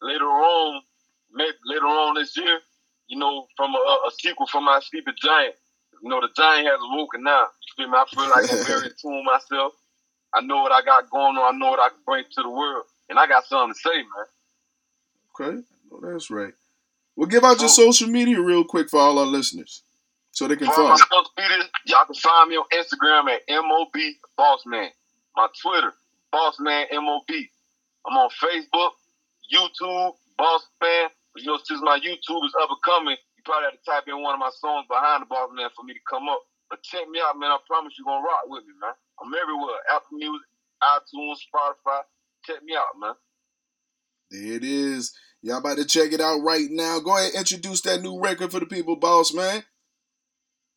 later 0.01 0.25
on, 0.25 0.81
later 1.31 1.85
on 1.85 2.15
this 2.15 2.35
year 2.35 2.59
you 3.13 3.19
know, 3.19 3.45
from 3.55 3.75
a, 3.75 3.77
a 3.77 4.11
sequel 4.19 4.47
from 4.47 4.65
my 4.65 4.79
Sleeping 4.81 5.13
Giant. 5.21 5.53
You 6.01 6.09
know, 6.09 6.19
the 6.19 6.29
giant 6.35 6.67
has 6.67 6.79
awoken 6.81 7.23
now. 7.23 7.45
You 7.77 7.85
feel 7.85 7.91
me? 7.91 7.97
I 7.97 8.05
feel 8.09 8.29
like 8.29 8.51
I'm 8.51 8.65
very 8.65 8.87
in 8.89 8.93
tune 8.99 9.23
myself. 9.23 9.73
I 10.33 10.41
know 10.41 10.63
what 10.63 10.71
I 10.71 10.81
got 10.83 11.11
going 11.11 11.37
on. 11.37 11.53
I 11.53 11.57
know 11.57 11.69
what 11.69 11.79
I 11.79 11.89
can 11.89 11.99
bring 12.07 12.23
to 12.23 12.41
the 12.41 12.49
world. 12.49 12.85
And 13.09 13.19
I 13.19 13.27
got 13.27 13.45
something 13.45 13.73
to 13.73 13.79
say, 13.79 13.97
man. 13.97 14.25
Okay. 15.53 15.63
Well, 15.91 16.11
that's 16.11 16.31
right. 16.31 16.53
Well, 17.15 17.27
give 17.27 17.43
out 17.43 17.59
your 17.59 17.65
oh. 17.65 17.67
social 17.67 18.07
media 18.07 18.41
real 18.41 18.63
quick 18.63 18.89
for 18.89 18.99
all 18.99 19.19
our 19.19 19.27
listeners 19.27 19.83
so 20.31 20.47
they 20.47 20.55
can 20.55 20.67
follow. 20.67 20.89
My 20.89 20.95
social 20.97 21.31
media, 21.37 21.69
y'all 21.85 22.05
can 22.05 22.15
find 22.15 22.49
me 22.49 22.57
on 22.57 22.65
Instagram 22.73 23.29
at 23.29 23.41
MOB 23.47 23.93
Bossman. 24.39 24.89
My 25.37 25.47
Twitter, 25.61 25.93
Bossman 26.33 26.85
MOB. 26.91 27.45
I'm 28.07 28.17
on 28.17 28.29
Facebook, 28.41 28.91
YouTube, 29.53 30.13
Bossman 30.39 31.09
you 31.41 31.49
know, 31.49 31.57
since 31.63 31.81
my 31.81 31.97
YouTube 31.97 32.45
is 32.45 32.53
up 32.61 32.69
and 32.69 32.83
coming, 32.85 33.17
you 33.17 33.41
probably 33.41 33.73
have 33.73 33.77
to 33.79 33.83
type 33.89 34.05
in 34.05 34.21
one 34.21 34.37
of 34.37 34.41
my 34.43 34.53
songs 34.53 34.85
behind 34.85 35.25
the 35.25 35.27
boss 35.27 35.49
man 35.53 35.73
for 35.73 35.81
me 35.81 35.93
to 35.97 36.03
come 36.05 36.29
up. 36.29 36.45
But 36.69 36.85
check 36.85 37.09
me 37.09 37.17
out, 37.17 37.39
man. 37.39 37.49
I 37.49 37.57
promise 37.65 37.93
you're 37.97 38.05
gonna 38.05 38.21
rock 38.21 38.45
with 38.45 38.63
me, 38.69 38.73
man. 38.77 38.93
I'm 39.17 39.33
everywhere. 39.33 39.81
Apple 39.89 40.17
Music, 40.17 40.47
iTunes, 40.81 41.41
Spotify. 41.49 42.05
Check 42.45 42.61
me 42.63 42.77
out, 42.77 42.93
man. 42.99 43.15
There 44.29 44.57
it 44.57 44.63
is. 44.63 45.13
Y'all 45.41 45.57
about 45.57 45.77
to 45.77 45.85
check 45.85 46.13
it 46.13 46.21
out 46.21 46.39
right 46.39 46.69
now. 46.71 46.99
Go 46.99 47.17
ahead, 47.17 47.33
introduce 47.35 47.81
that 47.81 48.01
new 48.01 48.19
record 48.19 48.51
for 48.51 48.61
the 48.61 48.65
people, 48.65 48.95
boss 48.95 49.33
man. 49.33 49.63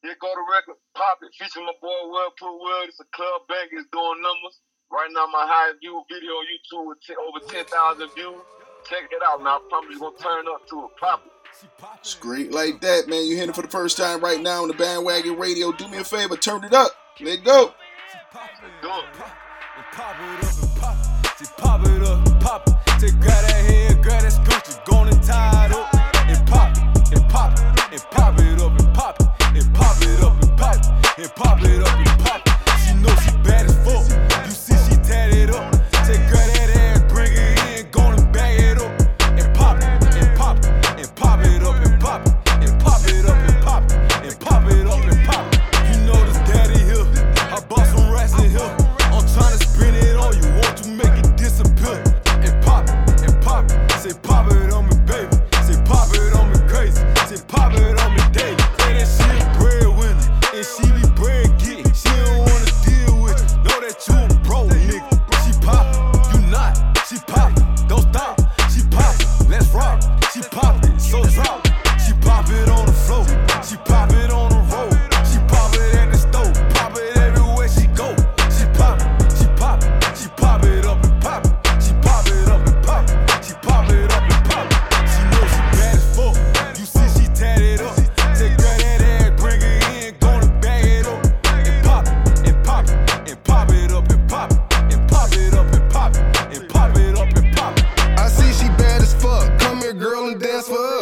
Here 0.02 0.16
go 0.20 0.28
the 0.34 0.44
record, 0.52 0.76
Pop 0.94 1.18
It, 1.22 1.32
featuring 1.38 1.66
my 1.66 1.72
boy 1.80 2.10
Will 2.10 2.30
Put 2.38 2.52
Will. 2.52 2.84
It's 2.86 3.00
a 3.00 3.08
club 3.14 3.48
bank, 3.48 3.70
it's 3.72 3.88
doing 3.90 4.20
numbers. 4.22 4.60
Right 4.90 5.10
now, 5.10 5.26
my 5.26 5.42
highest 5.42 5.80
view 5.80 5.98
video 6.06 6.30
on 6.30 6.46
YouTube 6.46 6.86
with 6.86 7.00
t- 7.02 7.18
over 7.18 7.42
10,000 7.42 7.66
views 8.14 8.38
check 8.88 9.10
it 9.10 9.22
out. 9.26 9.42
Now, 9.42 9.60
somebody's 9.70 9.98
gonna 9.98 10.16
turn 10.16 10.46
up 10.48 10.66
to 10.68 10.80
a 10.80 10.88
problem. 10.98 11.30
Straight 12.02 12.52
like 12.52 12.80
that, 12.80 13.08
man. 13.08 13.26
You're 13.26 13.36
hearing 13.36 13.50
it 13.50 13.56
for 13.56 13.62
the 13.62 13.68
first 13.68 13.96
time 13.96 14.20
right 14.20 14.40
now 14.40 14.62
on 14.62 14.68
the 14.68 14.74
bandwagon 14.74 15.36
radio. 15.36 15.72
Do 15.72 15.88
me 15.88 15.98
a 15.98 16.04
favor, 16.04 16.36
turn 16.36 16.64
it 16.64 16.72
up. 16.72 16.92
Let 17.20 17.44
go. 17.44 17.72
and 31.18 31.34
pop 31.34 31.62
it 31.62 31.82
up 31.82 31.98
and 31.98 32.24
pop 32.24 32.42
it. 32.44 32.78
She 32.86 32.94
know 32.94 33.14
she 33.16 33.30
bad 33.42 33.66
as 33.66 33.76
fuck. 33.84 34.25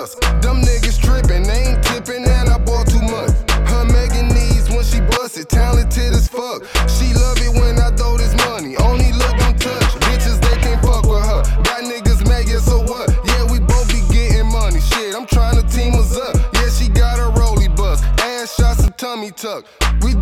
us. 0.05 0.14
Niggas 0.45 1.01
tripping, 1.01 1.43
they 1.43 1.73
ain't 1.73 1.83
tipping, 1.83 2.25
and 2.25 2.49
I 2.49 2.59
bought 2.59 2.87
too 2.87 3.03
much. 3.03 3.33
Her 3.69 3.85
Megan 3.85 4.29
needs 4.29 4.69
when 4.71 4.85
she 4.85 5.01
bust 5.01 5.37
it, 5.37 5.49
talented 5.49 6.12
as 6.12 6.29
fuck. 6.29 6.62
She 6.88 7.12
love 7.14 7.38
it 7.40 7.53
when 7.53 7.79
I 7.79 7.90
throw 7.97 8.17
this 8.17 8.35
money, 8.47 8.77
only 8.77 9.12
look 9.12 9.37
and 9.43 9.61
touch. 9.61 9.93
Bitches, 10.07 10.40
they 10.40 10.57
can't 10.61 10.81
fuck 10.85 11.05
with 11.09 11.25
her. 11.25 11.43
Got 11.64 11.85
niggas 11.85 12.27
mad, 12.29 12.49
yeah, 12.49 12.61
so 12.61 12.81
what? 12.81 13.09
Yeah, 13.25 13.51
we 13.51 13.59
both 13.61 13.88
be 13.88 14.01
getting 14.12 14.47
money. 14.53 14.81
Shit, 14.81 15.14
I'm 15.14 15.27
trying 15.27 15.57
to 15.57 15.67
team 15.69 15.95
us 15.95 16.17
up. 16.17 16.37
Yeah, 16.55 16.69
she 16.69 16.88
got 16.88 17.19
a 17.19 17.29
rolly 17.40 17.69
bus, 17.69 18.03
ass 18.21 18.55
shots 18.55 18.85
and 18.85 18.97
tummy 18.97 19.33
tuck. 19.33 19.64
We 20.03 20.14